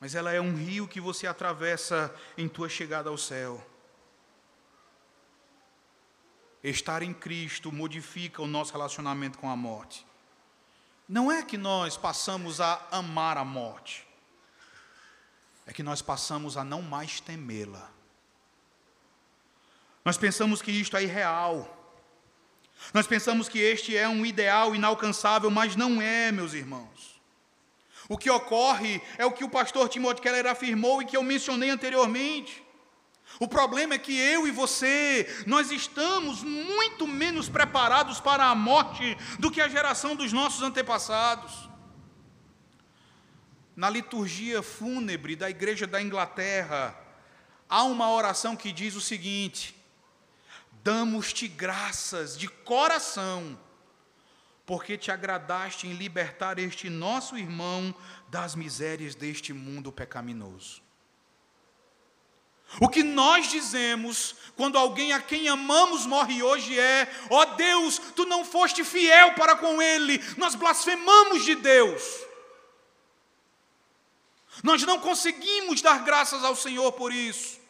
mas 0.01 0.15
ela 0.15 0.33
é 0.33 0.41
um 0.41 0.57
rio 0.57 0.89
que 0.89 1.03
você 1.03 1.27
atravessa 1.27 2.11
em 2.39 2.49
tua 2.49 2.71
chegada 2.71 3.11
ao 3.11 3.19
céu. 3.19 3.74
Estar 6.71 7.03
em 7.03 7.13
Cristo 7.13 7.71
modifica 7.71 8.41
o 8.41 8.47
nosso 8.47 8.73
relacionamento 8.73 9.39
com 9.39 9.51
a 9.51 9.55
morte. 9.55 10.07
Não 11.07 11.31
é 11.31 11.43
que 11.43 11.59
nós 11.59 11.97
passamos 11.99 12.61
a 12.61 12.81
amar 12.91 13.37
a 13.37 13.45
morte, 13.45 14.07
é 15.67 15.73
que 15.73 15.83
nós 15.83 16.01
passamos 16.01 16.57
a 16.57 16.65
não 16.65 16.81
mais 16.81 17.21
temê-la. 17.21 17.91
Nós 20.03 20.17
pensamos 20.17 20.63
que 20.63 20.71
isto 20.71 20.97
é 20.97 21.03
irreal. 21.03 21.71
Nós 22.93 23.07
pensamos 23.07 23.49
que 23.49 23.59
este 23.59 23.97
é 23.97 24.09
um 24.09 24.25
ideal 24.25 24.75
inalcançável, 24.75 25.51
mas 25.51 25.77
não 25.77 26.01
é, 26.01 26.33
meus 26.33 26.55
irmãos. 26.55 27.21
O 28.09 28.19
que 28.19 28.31
ocorre 28.31 29.01
é 29.17 29.25
o 29.25 29.33
que 29.33 29.45
o 29.45 29.49
pastor 29.49 29.89
Timothy 29.89 30.21
Keller 30.21 30.47
afirmou 30.47 31.01
e 31.01 31.07
que 31.07 31.17
eu 31.17 31.23
mencionei 31.23 31.71
anteriormente. 31.71 32.63
O 33.41 33.49
problema 33.49 33.95
é 33.95 33.99
que 33.99 34.17
eu 34.17 34.47
e 34.47 34.51
você, 34.51 35.45
nós 35.47 35.71
estamos 35.73 36.43
muito 36.43 37.07
menos 37.07 37.49
preparados 37.49 38.21
para 38.21 38.47
a 38.47 38.55
morte 38.55 39.17
do 39.39 39.51
que 39.51 39.61
a 39.61 39.69
geração 39.69 40.15
dos 40.15 40.33
nossos 40.33 40.63
antepassados. 40.63 41.69
Na 43.75 43.91
liturgia 43.91 44.63
fúnebre 44.63 45.35
da 45.35 45.51
Igreja 45.51 45.85
da 45.85 46.01
Inglaterra, 46.01 46.97
há 47.69 47.83
uma 47.83 48.09
oração 48.09 48.55
que 48.55 48.71
diz 48.71 48.95
o 48.95 49.01
seguinte: 49.01 49.75
Damos-te 50.85 51.49
graças 51.49 52.39
de 52.39 52.47
coração, 52.47 53.59
porque 54.65 54.97
te 54.97 55.11
agradaste 55.11 55.89
em 55.89 55.95
libertar 55.95 56.61
este 56.61 56.89
nosso 56.89 57.37
irmão 57.37 57.93
das 58.29 58.55
misérias 58.55 59.17
deste 59.17 59.53
mundo 59.53 59.91
pecaminoso. 59.91 60.84
O 62.81 62.89
que 62.89 63.03
nós 63.03 63.49
dizemos 63.49 64.35
quando 64.57 64.79
alguém 64.79 65.13
a 65.13 65.21
quem 65.21 65.49
amamos 65.49 66.07
morre 66.07 66.43
hoje 66.43 66.79
é: 66.79 67.13
ó 67.31 67.43
oh 67.43 67.45
Deus, 67.57 67.99
tu 68.15 68.25
não 68.25 68.45
foste 68.45 68.85
fiel 68.85 69.35
para 69.35 69.57
com 69.57 69.81
ele, 69.83 70.23
nós 70.37 70.55
blasfemamos 70.55 71.45
de 71.45 71.55
Deus. 71.55 72.03
Nós 74.63 74.83
não 74.85 75.01
conseguimos 75.01 75.83
dar 75.83 76.05
graças 76.05 76.45
ao 76.45 76.55
Senhor 76.55 76.93
por 76.93 77.13
isso. 77.13 77.65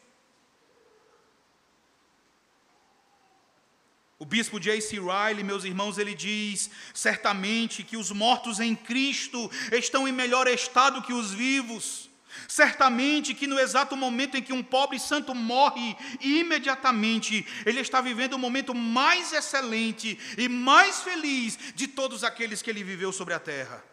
O 4.18 4.24
bispo 4.24 4.60
J.C. 4.60 4.96
Riley, 4.96 5.42
meus 5.42 5.64
irmãos, 5.64 5.98
ele 5.98 6.14
diz 6.14 6.70
certamente 6.94 7.82
que 7.82 7.96
os 7.96 8.10
mortos 8.10 8.60
em 8.60 8.74
Cristo 8.74 9.50
estão 9.72 10.06
em 10.06 10.12
melhor 10.12 10.46
estado 10.46 11.02
que 11.02 11.12
os 11.12 11.32
vivos. 11.32 12.08
Certamente 12.48 13.34
que 13.34 13.46
no 13.46 13.58
exato 13.58 13.96
momento 13.96 14.36
em 14.36 14.42
que 14.42 14.52
um 14.52 14.62
pobre 14.62 14.98
santo 14.98 15.34
morre, 15.34 15.96
imediatamente 16.20 17.46
ele 17.64 17.80
está 17.80 18.00
vivendo 18.00 18.34
o 18.34 18.38
momento 18.38 18.74
mais 18.74 19.32
excelente 19.32 20.18
e 20.36 20.48
mais 20.48 21.02
feliz 21.02 21.58
de 21.74 21.88
todos 21.88 22.24
aqueles 22.24 22.62
que 22.62 22.70
ele 22.70 22.84
viveu 22.84 23.12
sobre 23.12 23.34
a 23.34 23.38
terra. 23.38 23.84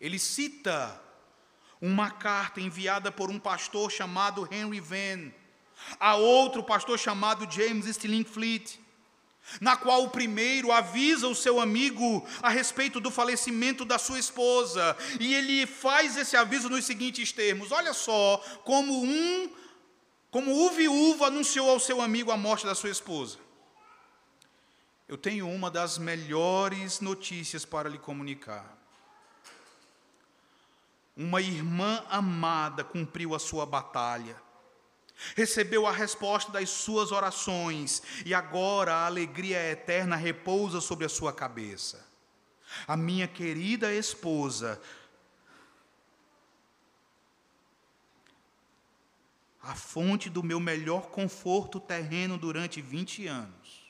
Ele 0.00 0.18
cita 0.18 1.00
uma 1.80 2.10
carta 2.10 2.60
enviada 2.60 3.10
por 3.12 3.30
um 3.30 3.38
pastor 3.38 3.90
chamado 3.90 4.48
Henry 4.50 4.80
Venn, 4.80 5.30
a 6.00 6.16
outro 6.16 6.62
pastor 6.62 6.98
chamado 6.98 7.50
James 7.50 7.86
Stillingfleet, 7.86 8.80
na 9.60 9.76
qual 9.76 10.04
o 10.04 10.10
primeiro 10.10 10.72
avisa 10.72 11.28
o 11.28 11.34
seu 11.34 11.60
amigo 11.60 12.26
a 12.42 12.48
respeito 12.48 13.00
do 13.00 13.10
falecimento 13.10 13.84
da 13.84 13.98
sua 13.98 14.18
esposa, 14.18 14.96
e 15.20 15.34
ele 15.34 15.66
faz 15.66 16.16
esse 16.16 16.36
aviso 16.36 16.68
nos 16.68 16.84
seguintes 16.84 17.32
termos: 17.32 17.72
olha 17.72 17.94
só 17.94 18.42
como 18.64 19.02
um 19.02 19.50
como 20.30 20.66
o 20.66 20.70
viúvo 20.70 21.24
anunciou 21.24 21.70
ao 21.70 21.80
seu 21.80 22.02
amigo 22.02 22.30
a 22.30 22.36
morte 22.36 22.66
da 22.66 22.74
sua 22.74 22.90
esposa. 22.90 23.38
Eu 25.08 25.16
tenho 25.16 25.48
uma 25.48 25.70
das 25.70 25.96
melhores 25.96 27.00
notícias 27.00 27.64
para 27.64 27.88
lhe 27.88 27.98
comunicar. 27.98 28.76
Uma 31.16 31.40
irmã 31.40 32.04
amada 32.10 32.84
cumpriu 32.84 33.34
a 33.34 33.38
sua 33.38 33.64
batalha 33.64 34.36
recebeu 35.34 35.86
a 35.86 35.92
resposta 35.92 36.52
das 36.52 36.68
suas 36.68 37.12
orações 37.12 38.02
e 38.24 38.34
agora 38.34 38.94
a 38.94 39.06
alegria 39.06 39.58
eterna 39.70 40.16
repousa 40.16 40.80
sobre 40.80 41.06
a 41.06 41.08
sua 41.08 41.32
cabeça. 41.32 42.06
A 42.86 42.96
minha 42.96 43.26
querida 43.26 43.92
esposa, 43.92 44.80
a 49.62 49.74
fonte 49.74 50.28
do 50.28 50.42
meu 50.42 50.60
melhor 50.60 51.08
conforto 51.08 51.80
terreno 51.80 52.36
durante 52.36 52.82
20 52.82 53.26
anos, 53.26 53.86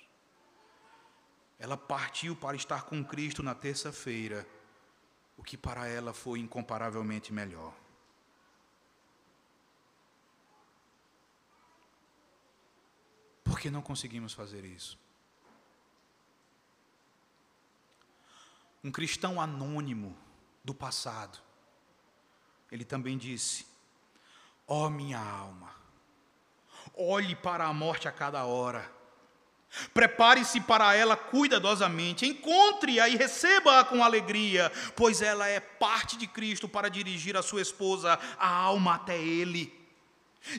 ela 1.59 1.77
partiu 1.77 2.37
para 2.37 2.57
estar 2.57 2.83
com 2.85 3.03
Cristo 3.03 3.43
na 3.43 3.55
terça-feira, 3.55 4.47
o 5.37 5.43
que 5.43 5.57
para 5.57 5.87
ela 5.87 6.13
foi 6.13 6.39
incomparavelmente 6.39 7.33
melhor. 7.33 7.75
Por 13.57 13.63
que 13.63 13.71
não 13.71 13.81
conseguimos 13.81 14.35
fazer 14.35 14.67
isso? 14.67 14.99
Um 18.85 18.93
cristão 18.93 19.41
anônimo 19.41 20.15
do 20.63 20.75
passado, 20.75 21.39
ele 22.71 22.85
também 22.85 23.17
disse: 23.17 23.67
Ó 24.69 24.85
oh, 24.85 24.91
minha 24.91 25.19
alma, 25.19 25.75
olhe 26.95 27.35
para 27.35 27.65
a 27.65 27.73
morte 27.73 28.07
a 28.07 28.13
cada 28.13 28.45
hora, 28.45 28.93
prepare-se 29.95 30.61
para 30.61 30.95
ela 30.95 31.17
cuidadosamente, 31.17 32.27
encontre-a 32.27 33.09
e 33.09 33.17
receba-a 33.17 33.87
com 33.87 34.05
alegria, 34.05 34.71
pois 34.95 35.23
ela 35.23 35.49
é 35.49 35.61
parte 35.61 36.19
de 36.19 36.27
Cristo 36.27 36.69
para 36.69 36.91
dirigir 36.91 37.39
a 37.39 37.43
sua 37.43 37.63
esposa, 37.63 38.21
a 38.39 38.51
alma 38.51 38.97
até 38.97 39.17
Ele. 39.17 39.86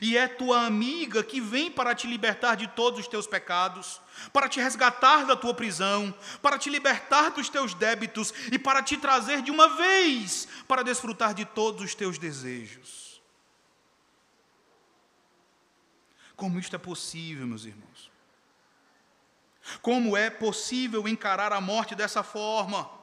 E 0.02 0.18
é 0.18 0.28
tua 0.28 0.66
amiga 0.66 1.22
que 1.24 1.40
vem 1.40 1.70
para 1.70 1.94
te 1.94 2.06
libertar 2.06 2.56
de 2.56 2.66
todos 2.68 3.00
os 3.00 3.08
teus 3.08 3.26
pecados, 3.26 4.00
para 4.32 4.48
te 4.48 4.60
resgatar 4.60 5.24
da 5.24 5.34
tua 5.34 5.54
prisão, 5.54 6.14
para 6.42 6.58
te 6.58 6.68
libertar 6.68 7.30
dos 7.30 7.48
teus 7.48 7.72
débitos 7.72 8.32
e 8.52 8.58
para 8.58 8.82
te 8.82 8.96
trazer 8.96 9.40
de 9.40 9.50
uma 9.50 9.68
vez 9.76 10.46
para 10.66 10.82
desfrutar 10.82 11.32
de 11.32 11.44
todos 11.44 11.82
os 11.82 11.94
teus 11.94 12.18
desejos. 12.18 13.22
Como 16.36 16.58
isto 16.58 16.76
é 16.76 16.78
possível, 16.78 17.46
meus 17.46 17.64
irmãos? 17.64 18.10
Como 19.82 20.16
é 20.16 20.30
possível 20.30 21.08
encarar 21.08 21.52
a 21.52 21.60
morte 21.60 21.94
dessa 21.94 22.22
forma? 22.22 22.97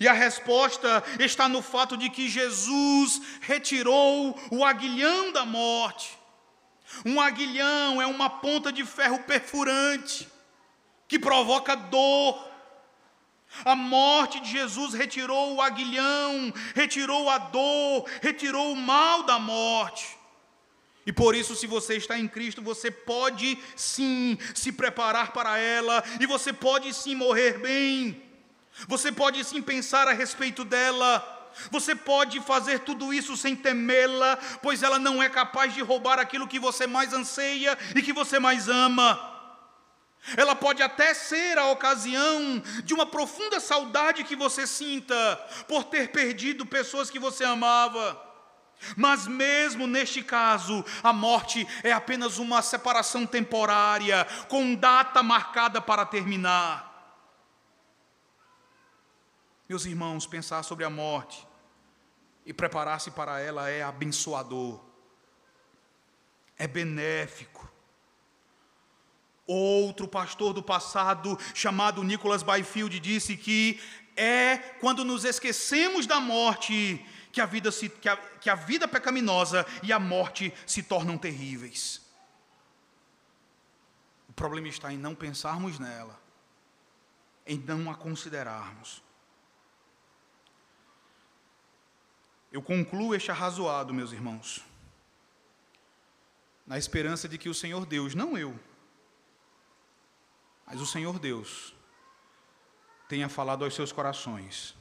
E 0.00 0.08
a 0.08 0.12
resposta 0.12 1.02
está 1.20 1.48
no 1.48 1.62
fato 1.62 1.96
de 1.96 2.10
que 2.10 2.28
Jesus 2.28 3.20
retirou 3.40 4.38
o 4.50 4.64
aguilhão 4.64 5.32
da 5.32 5.44
morte. 5.44 6.18
Um 7.04 7.20
aguilhão 7.20 8.00
é 8.00 8.06
uma 8.06 8.28
ponta 8.28 8.72
de 8.72 8.84
ferro 8.84 9.20
perfurante 9.20 10.28
que 11.08 11.18
provoca 11.18 11.76
dor. 11.76 12.46
A 13.64 13.76
morte 13.76 14.40
de 14.40 14.50
Jesus 14.50 14.92
retirou 14.92 15.54
o 15.54 15.62
aguilhão, 15.62 16.52
retirou 16.74 17.30
a 17.30 17.38
dor, 17.38 18.04
retirou 18.20 18.72
o 18.72 18.76
mal 18.76 19.22
da 19.22 19.38
morte. 19.38 20.16
E 21.06 21.12
por 21.12 21.36
isso, 21.36 21.54
se 21.54 21.68
você 21.68 21.96
está 21.96 22.18
em 22.18 22.26
Cristo, 22.26 22.60
você 22.60 22.90
pode 22.90 23.56
sim 23.76 24.36
se 24.52 24.72
preparar 24.72 25.32
para 25.32 25.56
ela, 25.56 26.02
e 26.20 26.26
você 26.26 26.52
pode 26.52 26.92
sim 26.92 27.14
morrer 27.14 27.58
bem. 27.58 28.25
Você 28.86 29.10
pode 29.10 29.42
sim 29.44 29.62
pensar 29.62 30.06
a 30.08 30.12
respeito 30.12 30.64
dela. 30.64 31.32
Você 31.70 31.94
pode 31.94 32.40
fazer 32.40 32.80
tudo 32.80 33.14
isso 33.14 33.36
sem 33.36 33.56
temê-la, 33.56 34.38
pois 34.62 34.82
ela 34.82 34.98
não 34.98 35.22
é 35.22 35.28
capaz 35.28 35.72
de 35.72 35.80
roubar 35.80 36.18
aquilo 36.18 36.46
que 36.46 36.58
você 36.58 36.86
mais 36.86 37.14
anseia 37.14 37.76
e 37.94 38.02
que 38.02 38.12
você 38.12 38.38
mais 38.38 38.68
ama. 38.68 39.34
Ela 40.36 40.54
pode 40.54 40.82
até 40.82 41.14
ser 41.14 41.56
a 41.56 41.66
ocasião 41.66 42.62
de 42.84 42.92
uma 42.92 43.06
profunda 43.06 43.60
saudade 43.60 44.24
que 44.24 44.34
você 44.34 44.66
sinta 44.66 45.14
por 45.68 45.84
ter 45.84 46.10
perdido 46.10 46.66
pessoas 46.66 47.08
que 47.08 47.18
você 47.18 47.44
amava. 47.44 48.20
Mas, 48.96 49.26
mesmo 49.26 49.86
neste 49.86 50.22
caso, 50.22 50.84
a 51.02 51.12
morte 51.12 51.66
é 51.82 51.92
apenas 51.92 52.38
uma 52.38 52.60
separação 52.60 53.24
temporária, 53.24 54.26
com 54.48 54.74
data 54.74 55.22
marcada 55.22 55.80
para 55.80 56.04
terminar. 56.04 56.85
Meus 59.68 59.84
irmãos, 59.84 60.26
pensar 60.26 60.62
sobre 60.62 60.84
a 60.84 60.90
morte 60.90 61.46
e 62.44 62.52
preparar-se 62.52 63.10
para 63.10 63.40
ela 63.40 63.68
é 63.68 63.82
abençoador, 63.82 64.80
é 66.56 66.68
benéfico. 66.68 67.68
Outro 69.44 70.06
pastor 70.06 70.52
do 70.52 70.62
passado, 70.62 71.36
chamado 71.52 72.04
Nicholas 72.04 72.44
Byfield, 72.44 73.00
disse 73.00 73.36
que 73.36 73.80
é 74.16 74.58
quando 74.80 75.04
nos 75.04 75.24
esquecemos 75.24 76.06
da 76.06 76.20
morte 76.20 77.04
que 77.32 77.40
a 77.40 77.46
vida, 77.46 77.70
se, 77.72 77.88
que 77.88 78.08
a, 78.08 78.16
que 78.16 78.48
a 78.48 78.54
vida 78.54 78.86
pecaminosa 78.86 79.66
e 79.82 79.92
a 79.92 79.98
morte 79.98 80.54
se 80.64 80.82
tornam 80.82 81.18
terríveis. 81.18 82.00
O 84.28 84.32
problema 84.32 84.68
está 84.68 84.92
em 84.92 84.96
não 84.96 85.14
pensarmos 85.14 85.78
nela, 85.78 86.18
em 87.44 87.58
não 87.58 87.90
a 87.90 87.94
considerarmos. 87.94 89.05
Eu 92.56 92.62
concluo 92.62 93.14
este 93.14 93.30
arrazoado, 93.30 93.92
meus 93.92 94.12
irmãos, 94.12 94.64
na 96.66 96.78
esperança 96.78 97.28
de 97.28 97.36
que 97.36 97.50
o 97.50 97.54
Senhor 97.54 97.84
Deus, 97.84 98.14
não 98.14 98.38
eu, 98.38 98.58
mas 100.66 100.80
o 100.80 100.86
Senhor 100.86 101.18
Deus, 101.18 101.74
tenha 103.10 103.28
falado 103.28 103.62
aos 103.62 103.74
seus 103.74 103.92
corações 103.92 104.74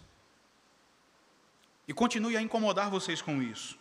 e 1.86 1.94
continue 1.94 2.38
a 2.38 2.42
incomodar 2.42 2.90
vocês 2.90 3.22
com 3.22 3.42
isso, 3.42 3.78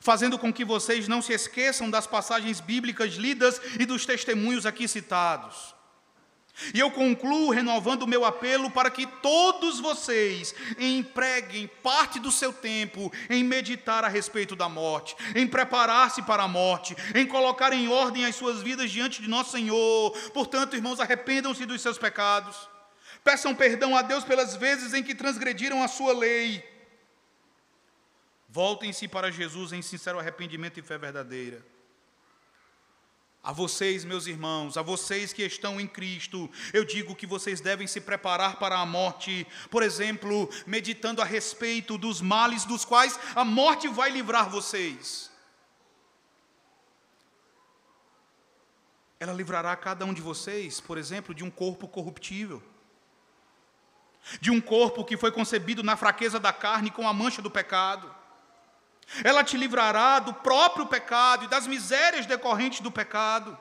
fazendo 0.00 0.36
com 0.36 0.52
que 0.52 0.64
vocês 0.64 1.06
não 1.06 1.22
se 1.22 1.32
esqueçam 1.32 1.88
das 1.88 2.08
passagens 2.08 2.58
bíblicas 2.58 3.12
lidas 3.14 3.60
e 3.78 3.86
dos 3.86 4.04
testemunhos 4.04 4.66
aqui 4.66 4.88
citados. 4.88 5.75
E 6.72 6.80
eu 6.80 6.90
concluo 6.90 7.50
renovando 7.50 8.02
o 8.02 8.06
meu 8.06 8.24
apelo 8.24 8.70
para 8.70 8.90
que 8.90 9.06
todos 9.06 9.78
vocês 9.78 10.54
empreguem 10.78 11.66
parte 11.82 12.18
do 12.18 12.32
seu 12.32 12.52
tempo 12.52 13.12
em 13.28 13.44
meditar 13.44 14.04
a 14.04 14.08
respeito 14.08 14.56
da 14.56 14.68
morte, 14.68 15.14
em 15.34 15.46
preparar-se 15.46 16.22
para 16.22 16.44
a 16.44 16.48
morte, 16.48 16.96
em 17.14 17.26
colocar 17.26 17.72
em 17.72 17.88
ordem 17.88 18.24
as 18.24 18.36
suas 18.36 18.62
vidas 18.62 18.90
diante 18.90 19.20
de 19.20 19.28
nosso 19.28 19.52
Senhor. 19.52 20.10
Portanto, 20.32 20.76
irmãos, 20.76 21.00
arrependam-se 21.00 21.66
dos 21.66 21.82
seus 21.82 21.98
pecados 21.98 22.56
Peçam 23.26 23.52
perdão 23.56 23.96
a 23.96 24.02
Deus 24.02 24.22
pelas 24.22 24.54
vezes 24.54 24.94
em 24.94 25.02
que 25.02 25.12
transgrediram 25.12 25.82
a 25.82 25.88
sua 25.88 26.16
lei. 26.16 26.64
Voltem-se 28.48 29.08
para 29.08 29.32
Jesus 29.32 29.72
em 29.72 29.82
sincero 29.82 30.20
arrependimento 30.20 30.78
e 30.78 30.82
fé 30.82 30.96
verdadeira. 30.96 31.60
A 33.46 33.52
vocês, 33.52 34.04
meus 34.04 34.26
irmãos, 34.26 34.76
a 34.76 34.82
vocês 34.82 35.32
que 35.32 35.40
estão 35.44 35.80
em 35.80 35.86
Cristo, 35.86 36.50
eu 36.72 36.84
digo 36.84 37.14
que 37.14 37.28
vocês 37.28 37.60
devem 37.60 37.86
se 37.86 38.00
preparar 38.00 38.58
para 38.58 38.76
a 38.76 38.84
morte, 38.84 39.46
por 39.70 39.84
exemplo, 39.84 40.50
meditando 40.66 41.22
a 41.22 41.24
respeito 41.24 41.96
dos 41.96 42.20
males 42.20 42.64
dos 42.64 42.84
quais 42.84 43.16
a 43.36 43.44
morte 43.44 43.86
vai 43.86 44.10
livrar 44.10 44.50
vocês. 44.50 45.30
Ela 49.20 49.32
livrará 49.32 49.76
cada 49.76 50.04
um 50.04 50.12
de 50.12 50.20
vocês, 50.20 50.80
por 50.80 50.98
exemplo, 50.98 51.32
de 51.32 51.44
um 51.44 51.50
corpo 51.50 51.86
corruptível 51.86 52.60
de 54.40 54.50
um 54.50 54.60
corpo 54.60 55.04
que 55.04 55.16
foi 55.16 55.30
concebido 55.30 55.84
na 55.84 55.96
fraqueza 55.96 56.40
da 56.40 56.52
carne 56.52 56.90
com 56.90 57.06
a 57.06 57.12
mancha 57.12 57.40
do 57.40 57.48
pecado. 57.48 58.12
Ela 59.22 59.44
te 59.44 59.56
livrará 59.56 60.18
do 60.18 60.34
próprio 60.34 60.86
pecado 60.86 61.44
e 61.44 61.48
das 61.48 61.66
misérias 61.66 62.26
decorrentes 62.26 62.80
do 62.80 62.90
pecado. 62.90 63.56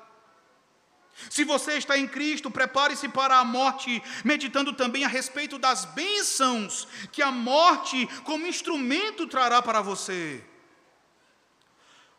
Se 1.30 1.43
você 1.43 1.78
está 1.78 1.98
em 1.98 2.08
Cristo, 2.08 2.52
prepare-se 2.52 3.08
para 3.08 3.38
a 3.38 3.46
morte, 3.46 4.04
meditando 4.24 4.74
também 4.74 5.06
a 5.06 5.08
respeito 5.08 5.58
das 5.58 5.86
bênçãos 5.86 6.88
que 7.12 7.22
a 7.22 7.32
morte, 7.32 8.06
como 8.24 8.48
instrumento, 8.48 9.26
trará 9.26 9.62
para 9.62 9.82
você. 9.82 10.43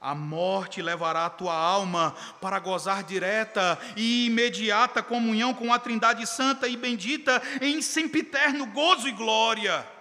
A 0.00 0.14
morte 0.14 0.80
levará 0.80 1.26
a 1.26 1.30
tua 1.30 1.54
alma 1.54 2.14
para 2.40 2.58
gozar 2.58 3.02
direta 3.02 3.78
e 3.96 4.26
imediata 4.26 5.02
comunhão 5.02 5.52
com 5.52 5.72
a 5.72 5.78
Trindade 5.78 6.26
Santa 6.26 6.68
e 6.68 6.76
bendita 6.76 7.42
em 7.60 7.82
sempiterno 7.82 8.66
gozo 8.66 9.08
e 9.08 9.12
glória. 9.12 9.95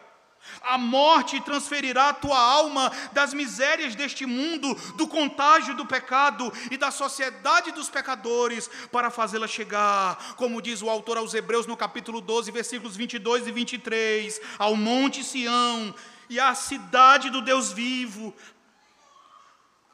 A 0.62 0.78
morte 0.78 1.40
transferirá 1.42 2.10
a 2.10 2.14
tua 2.14 2.40
alma 2.40 2.92
das 3.12 3.34
misérias 3.34 3.96
deste 3.96 4.26
mundo, 4.26 4.74
do 4.96 5.08
contágio 5.08 5.76
do 5.76 5.86
pecado 5.86 6.52
e 6.72 6.78
da 6.78 6.92
sociedade 6.92 7.72
dos 7.72 7.90
pecadores, 7.90 8.70
para 8.92 9.12
fazê-la 9.12 9.48
chegar, 9.48 10.36
como 10.36 10.62
diz 10.62 10.82
o 10.82 10.90
autor 10.90 11.18
aos 11.18 11.34
Hebreus 11.34 11.68
no 11.68 11.78
capítulo 11.78 12.22
12, 12.22 12.52
versículos 12.52 12.96
22 12.96 13.48
e 13.48 13.52
23, 13.52 14.42
ao 14.58 14.76
Monte 14.76 15.24
Sião 15.24 15.94
e 16.30 16.40
à 16.40 16.56
cidade 16.56 17.30
do 17.30 17.42
Deus 17.42 17.72
vivo, 17.72 18.34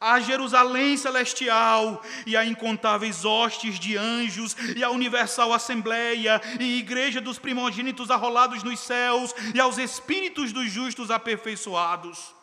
a 0.01 0.19
Jerusalém 0.19 0.97
celestial 0.97 2.03
e 2.25 2.35
a 2.35 2.43
incontáveis 2.43 3.23
hostes 3.23 3.77
de 3.77 3.95
anjos 3.95 4.55
e 4.75 4.83
a 4.83 4.89
universal 4.89 5.53
assembleia 5.53 6.41
e 6.59 6.79
igreja 6.79 7.21
dos 7.21 7.37
primogênitos 7.37 8.09
arrolados 8.09 8.63
nos 8.63 8.79
céus 8.79 9.35
e 9.53 9.59
aos 9.59 9.77
espíritos 9.77 10.51
dos 10.51 10.71
justos 10.71 11.11
aperfeiçoados. 11.11 12.33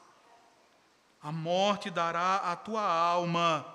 A 1.21 1.33
morte 1.33 1.91
dará 1.91 2.37
à 2.37 2.55
tua 2.55 2.83
alma 2.83 3.67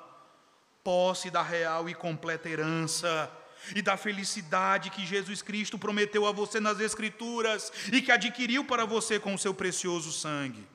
posse 0.82 1.30
da 1.30 1.42
real 1.42 1.90
e 1.90 1.94
completa 1.94 2.48
herança 2.48 3.30
e 3.76 3.82
da 3.82 3.98
felicidade 3.98 4.90
que 4.90 5.06
Jesus 5.06 5.42
Cristo 5.42 5.78
prometeu 5.78 6.26
a 6.26 6.32
você 6.32 6.62
nas 6.62 6.80
Escrituras 6.80 7.72
e 7.92 8.02
que 8.02 8.12
adquiriu 8.14 8.64
para 8.64 8.86
você 8.86 9.20
com 9.20 9.34
o 9.34 9.38
seu 9.38 9.54
precioso 9.54 10.12
sangue. 10.14 10.73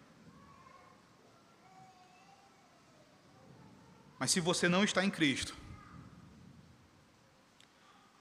Mas 4.19 4.31
se 4.31 4.41
você 4.41 4.69
não 4.69 4.83
está 4.83 5.05
em 5.05 5.11
Cristo, 5.11 5.57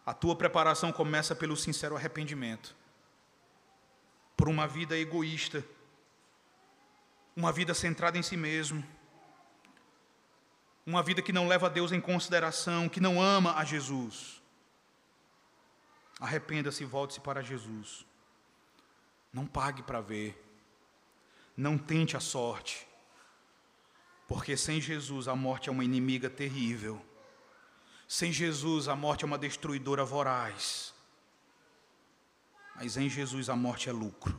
a 0.06 0.14
tua 0.14 0.36
preparação 0.36 0.92
começa 0.92 1.36
pelo 1.36 1.58
sincero 1.58 1.96
arrependimento, 1.96 2.76
por 4.36 4.48
uma 4.48 4.68
vida 4.68 4.98
egoísta, 4.98 5.66
uma 7.36 7.52
vida 7.52 7.74
centrada 7.74 8.18
em 8.18 8.24
si 8.24 8.38
mesmo, 8.38 8.86
uma 10.86 11.04
vida 11.04 11.22
que 11.22 11.34
não 11.34 11.48
leva 11.48 11.70
Deus 11.70 11.92
em 11.92 12.00
consideração, 12.00 12.88
que 12.88 13.02
não 13.02 13.22
ama 13.22 13.58
a 13.58 13.66
Jesus. 13.66 14.42
Arrependa-se 16.20 16.84
e 16.84 16.86
volte-se 16.86 17.20
para 17.20 17.44
Jesus. 17.44 18.06
Não 19.34 19.46
pague 19.46 19.84
para 19.84 20.00
ver. 20.00 20.42
Não 21.56 21.78
tente 21.78 22.16
a 22.16 22.20
sorte. 22.20 22.88
Porque 24.28 24.58
sem 24.58 24.82
Jesus 24.82 25.28
a 25.28 25.36
morte 25.36 25.70
é 25.70 25.72
uma 25.72 25.86
inimiga 25.86 26.30
terrível. 26.30 27.02
Sem 28.08 28.32
Jesus 28.32 28.90
a 28.90 28.96
morte 28.96 29.24
é 29.24 29.28
uma 29.28 29.38
destruidora 29.38 30.04
voraz. 30.04 30.94
Mas 32.76 32.98
em 32.98 33.10
Jesus 33.10 33.50
a 33.50 33.56
morte 33.56 33.90
é 33.90 33.92
lucro. 33.92 34.38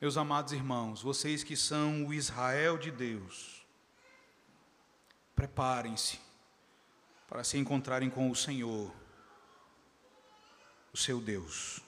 Meus 0.00 0.18
amados 0.18 0.52
irmãos, 0.52 1.00
vocês 1.00 1.42
que 1.42 1.56
são 1.56 2.06
o 2.06 2.12
Israel 2.12 2.76
de 2.76 2.90
Deus, 2.90 3.64
preparem-se 5.34 6.20
para 7.26 7.42
se 7.42 7.56
encontrarem 7.56 8.10
com 8.10 8.30
o 8.30 8.36
Senhor, 8.36 8.94
o 10.92 10.96
seu 10.96 11.22
Deus. 11.22 11.80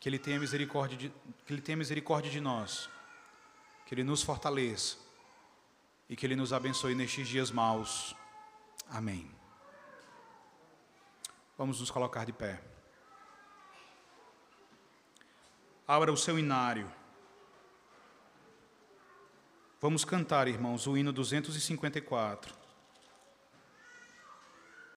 Que 0.00 0.08
Ele 0.08 0.18
tenha 0.18 0.40
misericórdia 0.40 0.96
de, 0.96 1.12
que 1.44 1.52
Ele 1.52 1.60
tenha 1.60 1.76
misericórdia 1.76 2.30
de 2.30 2.40
nós 2.40 2.88
que 3.88 3.94
Ele 3.94 4.04
nos 4.04 4.22
fortaleça 4.22 4.98
e 6.10 6.14
que 6.14 6.26
Ele 6.26 6.36
nos 6.36 6.52
abençoe 6.52 6.94
nestes 6.94 7.26
dias 7.26 7.50
maus. 7.50 8.14
Amém. 8.86 9.34
Vamos 11.56 11.80
nos 11.80 11.90
colocar 11.90 12.26
de 12.26 12.32
pé. 12.34 12.62
Abra 15.86 16.12
o 16.12 16.18
seu 16.18 16.38
inário. 16.38 16.92
Vamos 19.80 20.04
cantar, 20.04 20.48
irmãos, 20.48 20.86
o 20.86 20.94
hino 20.94 21.10
254. 21.10 22.57